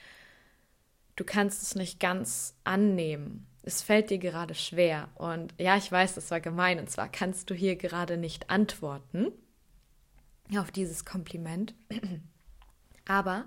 du 1.16 1.24
kannst 1.24 1.62
es 1.62 1.76
nicht 1.76 2.00
ganz 2.00 2.56
annehmen. 2.64 3.48
Es 3.64 3.84
fällt 3.84 4.10
dir 4.10 4.18
gerade 4.18 4.56
schwer. 4.56 5.10
Und 5.16 5.54
ja, 5.60 5.78
ich 5.78 5.92
weiß, 5.92 6.16
das 6.16 6.32
war 6.32 6.40
gemein. 6.40 6.80
Und 6.80 6.90
zwar 6.90 7.10
kannst 7.10 7.50
du 7.50 7.54
hier 7.54 7.76
gerade 7.76 8.18
nicht 8.18 8.50
antworten 8.50 9.32
auf 10.58 10.72
dieses 10.72 11.06
Kompliment. 11.06 11.76
Aber 13.06 13.46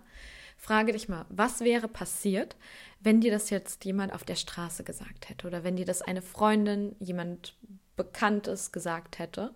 frage 0.57 0.93
dich 0.93 1.09
mal, 1.09 1.27
was 1.29 1.61
wäre 1.61 1.89
passiert, 1.89 2.57
wenn 3.01 3.21
dir 3.21 3.31
das 3.31 3.51
jetzt 3.51 3.85
jemand 3.85 4.13
auf 4.13 4.25
der 4.25 4.37
Straße 4.37 4.85
gesagt 4.85 5.29
hätte 5.29 5.47
oder 5.47 5.65
wenn 5.65 5.77
dir 5.77 5.85
das 5.85 6.03
eine 6.03 6.23
Freundin, 6.23 6.97
jemand 7.01 7.57
Bekanntes 7.97 8.73
gesagt 8.73 9.19
hätte? 9.19 9.55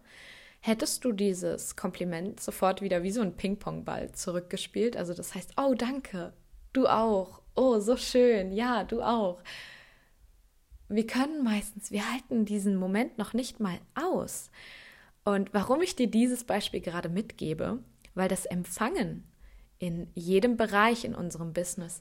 Hättest 0.60 1.04
du 1.04 1.12
dieses 1.12 1.76
Kompliment 1.76 2.40
sofort 2.40 2.82
wieder 2.82 3.02
wie 3.02 3.12
so 3.12 3.20
ein 3.20 3.36
Ping-Pong-Ball 3.36 4.12
zurückgespielt? 4.12 4.96
Also 4.96 5.14
das 5.14 5.34
heißt, 5.34 5.52
oh 5.56 5.74
danke, 5.74 6.32
du 6.72 6.88
auch, 6.88 7.42
oh 7.54 7.78
so 7.78 7.96
schön, 7.96 8.52
ja, 8.52 8.84
du 8.84 9.02
auch. 9.02 9.40
Wir 10.88 11.06
können 11.06 11.44
meistens, 11.44 11.90
wir 11.90 12.10
halten 12.10 12.44
diesen 12.44 12.76
Moment 12.76 13.18
noch 13.18 13.34
nicht 13.34 13.60
mal 13.60 13.78
aus. 13.94 14.50
Und 15.24 15.52
warum 15.52 15.82
ich 15.82 15.96
dir 15.96 16.06
dieses 16.06 16.44
Beispiel 16.44 16.80
gerade 16.80 17.08
mitgebe, 17.08 17.82
weil 18.14 18.28
das 18.28 18.46
Empfangen 18.46 19.24
in 19.78 20.08
jedem 20.14 20.56
Bereich 20.56 21.04
in 21.04 21.14
unserem 21.14 21.52
Business 21.52 22.00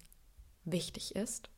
wichtig 0.64 1.16
ist. 1.16 1.50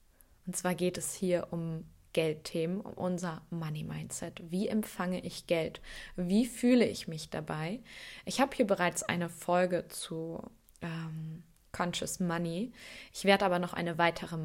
Und 0.45 0.55
zwar 0.55 0.75
geht 0.75 0.97
es 0.97 1.13
hier 1.13 1.47
um 1.51 1.85
Geldthemen, 2.13 2.81
um 2.81 2.93
unser 2.93 3.41
Money 3.49 3.83
Mindset. 3.83 4.41
Wie 4.49 4.67
empfange 4.67 5.23
ich 5.23 5.47
Geld? 5.47 5.81
Wie 6.15 6.45
fühle 6.45 6.85
ich 6.87 7.07
mich 7.07 7.29
dabei? 7.29 7.81
Ich 8.25 8.41
habe 8.41 8.55
hier 8.55 8.65
bereits 8.67 9.03
eine 9.03 9.29
Folge 9.29 9.87
zu 9.89 10.41
ähm, 10.81 11.43
Conscious 11.71 12.19
Money. 12.19 12.71
Ich 13.13 13.25
werde 13.25 13.45
aber 13.45 13.59
noch 13.59 13.73
eine 13.73 13.97
weitere 13.97 14.37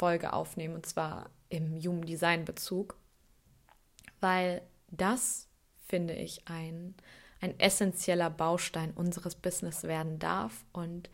Money-Folge 0.00 0.32
aufnehmen 0.32 0.74
und 0.74 0.86
zwar 0.86 1.30
im 1.48 1.78
Human 1.80 2.06
Design 2.06 2.44
Bezug, 2.44 2.96
weil 4.20 4.62
das 4.90 5.48
finde 5.86 6.14
ich 6.14 6.48
ein, 6.48 6.94
ein 7.40 7.58
essentieller 7.58 8.30
Baustein 8.30 8.92
unseres 8.92 9.34
Business 9.34 9.84
werden 9.84 10.18
darf 10.18 10.64
und 10.72 11.10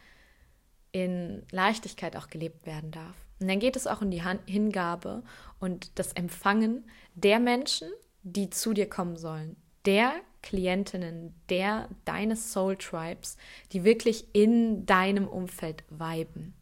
in 0.92 1.42
Leichtigkeit 1.50 2.16
auch 2.16 2.28
gelebt 2.28 2.66
werden 2.66 2.90
darf. 2.90 3.16
Und 3.40 3.48
dann 3.48 3.58
geht 3.58 3.76
es 3.76 3.86
auch 3.86 4.00
um 4.00 4.10
die 4.10 4.22
Hingabe 4.46 5.22
und 5.58 5.98
das 5.98 6.12
Empfangen 6.12 6.88
der 7.14 7.38
Menschen, 7.38 7.88
die 8.22 8.48
zu 8.50 8.72
dir 8.72 8.88
kommen 8.88 9.16
sollen, 9.16 9.56
der 9.84 10.12
Klientinnen, 10.42 11.34
der 11.48 11.88
deines 12.04 12.52
Soul 12.52 12.76
Tribes, 12.76 13.36
die 13.72 13.84
wirklich 13.84 14.26
in 14.32 14.86
deinem 14.86 15.28
Umfeld 15.28 15.84
weiben. 15.90 16.54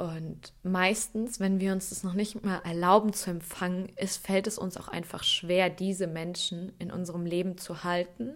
Und 0.00 0.54
meistens, 0.62 1.40
wenn 1.40 1.60
wir 1.60 1.72
uns 1.72 1.90
das 1.90 2.04
noch 2.04 2.14
nicht 2.14 2.42
mal 2.42 2.62
erlauben 2.64 3.12
zu 3.12 3.28
empfangen, 3.28 3.90
ist, 3.96 4.24
fällt 4.26 4.46
es 4.46 4.56
uns 4.56 4.78
auch 4.78 4.88
einfach 4.88 5.22
schwer, 5.22 5.68
diese 5.68 6.06
Menschen 6.06 6.72
in 6.78 6.90
unserem 6.90 7.26
Leben 7.26 7.58
zu 7.58 7.84
halten 7.84 8.32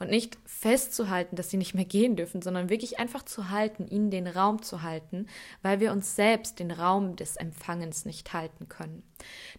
und 0.00 0.10
nicht 0.10 0.36
festzuhalten, 0.44 1.36
dass 1.36 1.50
sie 1.50 1.56
nicht 1.56 1.72
mehr 1.72 1.84
gehen 1.84 2.16
dürfen, 2.16 2.42
sondern 2.42 2.68
wirklich 2.68 2.98
einfach 2.98 3.22
zu 3.22 3.50
halten, 3.50 3.86
ihnen 3.86 4.10
den 4.10 4.26
Raum 4.26 4.62
zu 4.62 4.82
halten, 4.82 5.28
weil 5.62 5.78
wir 5.78 5.92
uns 5.92 6.16
selbst 6.16 6.58
den 6.58 6.72
Raum 6.72 7.14
des 7.14 7.36
Empfangens 7.36 8.04
nicht 8.06 8.32
halten 8.32 8.68
können. 8.68 9.04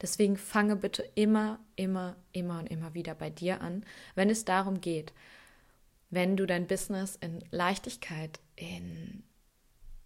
Deswegen 0.02 0.36
fange 0.36 0.76
bitte 0.76 1.10
immer, 1.16 1.60
immer, 1.78 2.18
immer 2.34 2.60
und 2.60 2.68
immer 2.68 2.96
wieder 2.96 3.16
bei 3.16 3.30
dir 3.30 3.62
an, 3.62 3.86
wenn 4.14 4.30
es 4.30 4.44
darum 4.44 4.82
geht, 4.82 5.14
wenn 6.10 6.36
du 6.36 6.46
dein 6.46 6.68
Business 6.68 7.16
in 7.16 7.46
Leichtigkeit, 7.50 8.42
in, 8.58 9.24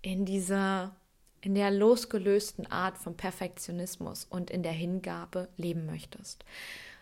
in 0.03 0.25
dieser 0.25 0.95
in 1.41 1.55
der 1.55 1.71
losgelösten 1.71 2.69
Art 2.71 2.97
von 2.97 3.15
Perfektionismus 3.15 4.25
und 4.29 4.49
in 4.49 4.63
der 4.63 4.71
Hingabe 4.71 5.49
leben 5.57 5.85
möchtest. 5.85 6.43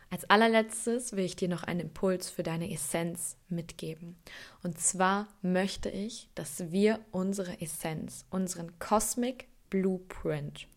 Als 0.09 0.29
allerletztes 0.29 1.13
will 1.13 1.25
ich 1.25 1.35
dir 1.35 1.49
noch 1.49 1.63
einen 1.63 1.81
Impuls 1.81 2.29
für 2.29 2.43
deine 2.43 2.71
Essenz 2.71 3.35
mitgeben. 3.49 4.15
Und 4.63 4.79
zwar 4.79 5.27
möchte 5.41 5.89
ich, 5.89 6.29
dass 6.33 6.71
wir 6.71 6.99
unsere 7.11 7.59
Essenz, 7.59 8.25
unseren 8.29 8.79
Cosmic 8.79 9.47
Blueprint, 9.69 10.67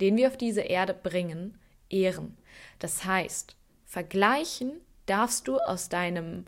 den 0.00 0.16
wir 0.16 0.26
auf 0.26 0.36
diese 0.36 0.62
Erde 0.62 0.94
bringen, 0.94 1.56
ehren. 1.88 2.36
Das 2.80 3.04
heißt, 3.04 3.54
vergleichen 3.84 4.80
darfst 5.06 5.46
du 5.46 5.58
aus 5.58 5.88
deinem 5.88 6.46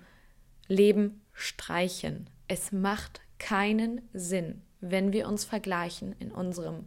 Leben 0.67 1.23
streichen. 1.33 2.29
Es 2.49 2.73
macht 2.73 3.21
keinen 3.39 4.09
Sinn, 4.13 4.63
wenn 4.83 5.12
wir 5.12 5.27
uns 5.27 5.45
vergleichen 5.45 6.14
in 6.18 6.31
unserem 6.31 6.85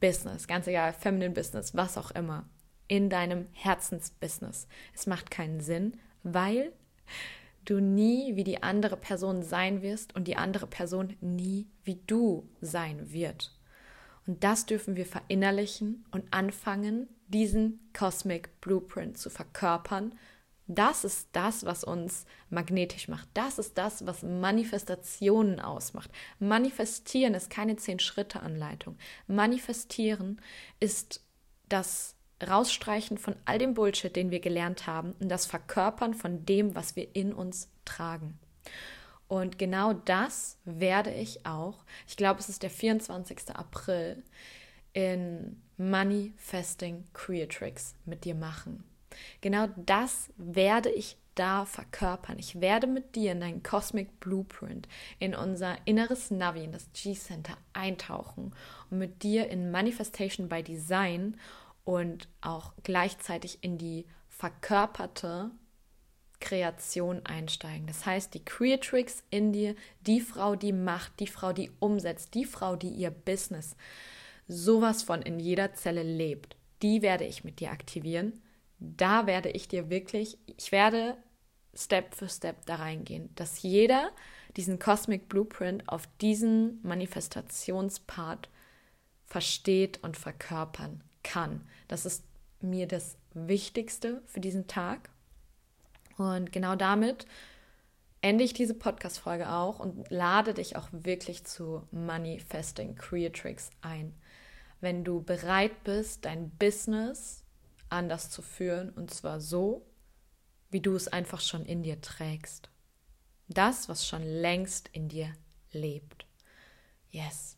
Business, 0.00 0.46
ganz 0.46 0.66
egal, 0.66 0.92
Feminine 0.92 1.34
Business, 1.34 1.74
was 1.74 1.98
auch 1.98 2.12
immer 2.12 2.44
in 2.86 3.10
deinem 3.10 3.46
Herzensbusiness. 3.52 4.68
Es 4.94 5.06
macht 5.06 5.30
keinen 5.30 5.60
Sinn, 5.60 5.96
weil 6.22 6.72
du 7.64 7.80
nie 7.80 8.36
wie 8.36 8.44
die 8.44 8.62
andere 8.62 8.96
Person 8.96 9.42
sein 9.42 9.82
wirst 9.82 10.14
und 10.14 10.26
die 10.26 10.36
andere 10.36 10.66
Person 10.66 11.16
nie 11.20 11.66
wie 11.84 12.00
du 12.06 12.48
sein 12.60 13.12
wird. 13.12 13.56
Und 14.26 14.44
das 14.44 14.66
dürfen 14.66 14.96
wir 14.96 15.06
verinnerlichen 15.06 16.04
und 16.10 16.24
anfangen, 16.32 17.08
diesen 17.28 17.80
Cosmic 17.92 18.60
Blueprint 18.60 19.18
zu 19.18 19.30
verkörpern. 19.30 20.14
Das 20.72 21.02
ist 21.02 21.28
das, 21.32 21.66
was 21.66 21.82
uns 21.82 22.26
magnetisch 22.48 23.08
macht. 23.08 23.28
Das 23.34 23.58
ist 23.58 23.76
das, 23.76 24.06
was 24.06 24.22
Manifestationen 24.22 25.58
ausmacht. 25.58 26.10
Manifestieren 26.38 27.34
ist 27.34 27.50
keine 27.50 27.74
Zehn-Schritte-Anleitung. 27.74 28.96
Manifestieren 29.26 30.40
ist 30.78 31.24
das 31.68 32.14
Rausstreichen 32.48 33.18
von 33.18 33.34
all 33.46 33.58
dem 33.58 33.74
Bullshit, 33.74 34.14
den 34.14 34.30
wir 34.30 34.38
gelernt 34.38 34.86
haben 34.86 35.12
und 35.18 35.28
das 35.28 35.44
Verkörpern 35.44 36.14
von 36.14 36.46
dem, 36.46 36.76
was 36.76 36.94
wir 36.94 37.16
in 37.16 37.32
uns 37.32 37.68
tragen. 37.84 38.38
Und 39.26 39.58
genau 39.58 39.92
das 39.92 40.56
werde 40.64 41.12
ich 41.12 41.46
auch, 41.46 41.84
ich 42.06 42.16
glaube, 42.16 42.38
es 42.38 42.48
ist 42.48 42.62
der 42.62 42.70
24. 42.70 43.56
April, 43.56 44.22
in 44.92 45.60
Manifesting 45.76 47.04
Creatrix 47.12 47.94
mit 48.04 48.24
dir 48.24 48.34
machen. 48.34 48.84
Genau 49.40 49.68
das 49.76 50.30
werde 50.36 50.90
ich 50.90 51.16
da 51.34 51.64
verkörpern. 51.64 52.38
Ich 52.38 52.60
werde 52.60 52.86
mit 52.86 53.14
dir 53.14 53.32
in 53.32 53.40
deinen 53.40 53.62
Cosmic 53.62 54.20
Blueprint, 54.20 54.88
in 55.18 55.34
unser 55.34 55.76
inneres 55.86 56.30
Navi, 56.30 56.64
in 56.64 56.72
das 56.72 56.88
G-Center 56.92 57.56
eintauchen 57.72 58.54
und 58.90 58.98
mit 58.98 59.22
dir 59.22 59.48
in 59.48 59.70
Manifestation 59.70 60.48
by 60.48 60.62
Design 60.62 61.38
und 61.84 62.28
auch 62.40 62.72
gleichzeitig 62.82 63.58
in 63.62 63.78
die 63.78 64.06
verkörperte 64.28 65.50
Kreation 66.40 67.24
einsteigen. 67.24 67.86
Das 67.86 68.06
heißt, 68.06 68.34
die 68.34 68.44
Creatrix 68.44 69.22
in 69.30 69.52
dir, 69.52 69.74
die 70.06 70.20
Frau, 70.20 70.56
die 70.56 70.72
macht, 70.72 71.20
die 71.20 71.26
Frau, 71.26 71.52
die 71.52 71.70
umsetzt, 71.78 72.34
die 72.34 72.44
Frau, 72.44 72.76
die 72.76 72.88
ihr 72.88 73.10
Business 73.10 73.76
sowas 74.48 75.02
von 75.02 75.22
in 75.22 75.38
jeder 75.38 75.74
Zelle 75.74 76.02
lebt, 76.02 76.56
die 76.82 77.02
werde 77.02 77.24
ich 77.24 77.44
mit 77.44 77.60
dir 77.60 77.70
aktivieren. 77.70 78.42
Da 78.80 79.26
werde 79.26 79.50
ich 79.50 79.68
dir 79.68 79.90
wirklich, 79.90 80.38
ich 80.46 80.72
werde 80.72 81.16
Step 81.74 82.14
für 82.14 82.28
Step 82.28 82.64
da 82.66 82.76
reingehen, 82.76 83.28
dass 83.36 83.62
jeder 83.62 84.10
diesen 84.56 84.78
Cosmic 84.78 85.28
Blueprint 85.28 85.88
auf 85.88 86.08
diesen 86.20 86.80
Manifestationspart 86.82 88.48
versteht 89.26 90.02
und 90.02 90.16
verkörpern 90.16 91.04
kann. 91.22 91.60
Das 91.86 92.04
ist 92.06 92.24
mir 92.60 92.88
das 92.88 93.16
Wichtigste 93.32 94.22
für 94.26 94.40
diesen 94.40 94.66
Tag. 94.66 95.10
Und 96.16 96.52
genau 96.52 96.74
damit 96.74 97.26
ende 98.22 98.44
ich 98.44 98.52
diese 98.52 98.74
Podcast-Folge 98.74 99.50
auch 99.50 99.78
und 99.78 100.10
lade 100.10 100.52
dich 100.52 100.76
auch 100.76 100.88
wirklich 100.92 101.44
zu 101.44 101.82
Manifesting 101.90 102.96
Creatrix 102.96 103.70
ein. 103.80 104.14
Wenn 104.80 105.04
du 105.04 105.22
bereit 105.22 105.84
bist, 105.84 106.24
dein 106.24 106.50
Business 106.50 107.39
anders 107.90 108.30
zu 108.30 108.42
führen 108.42 108.90
und 108.90 109.12
zwar 109.12 109.40
so, 109.40 109.86
wie 110.70 110.80
du 110.80 110.94
es 110.94 111.08
einfach 111.08 111.40
schon 111.40 111.64
in 111.64 111.82
dir 111.82 112.00
trägst. 112.00 112.70
Das, 113.48 113.88
was 113.88 114.06
schon 114.06 114.22
längst 114.22 114.88
in 114.92 115.08
dir 115.08 115.32
lebt. 115.72 116.26
Yes. 117.10 117.56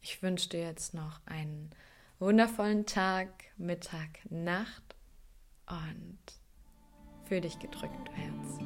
Ich 0.00 0.22
wünsche 0.22 0.48
dir 0.50 0.60
jetzt 0.62 0.94
noch 0.94 1.20
einen 1.26 1.70
wundervollen 2.20 2.86
Tag, 2.86 3.28
Mittag, 3.56 4.20
Nacht 4.30 4.94
und 5.66 6.18
für 7.24 7.40
dich 7.40 7.58
gedrückt, 7.58 8.08
Herz. 8.14 8.60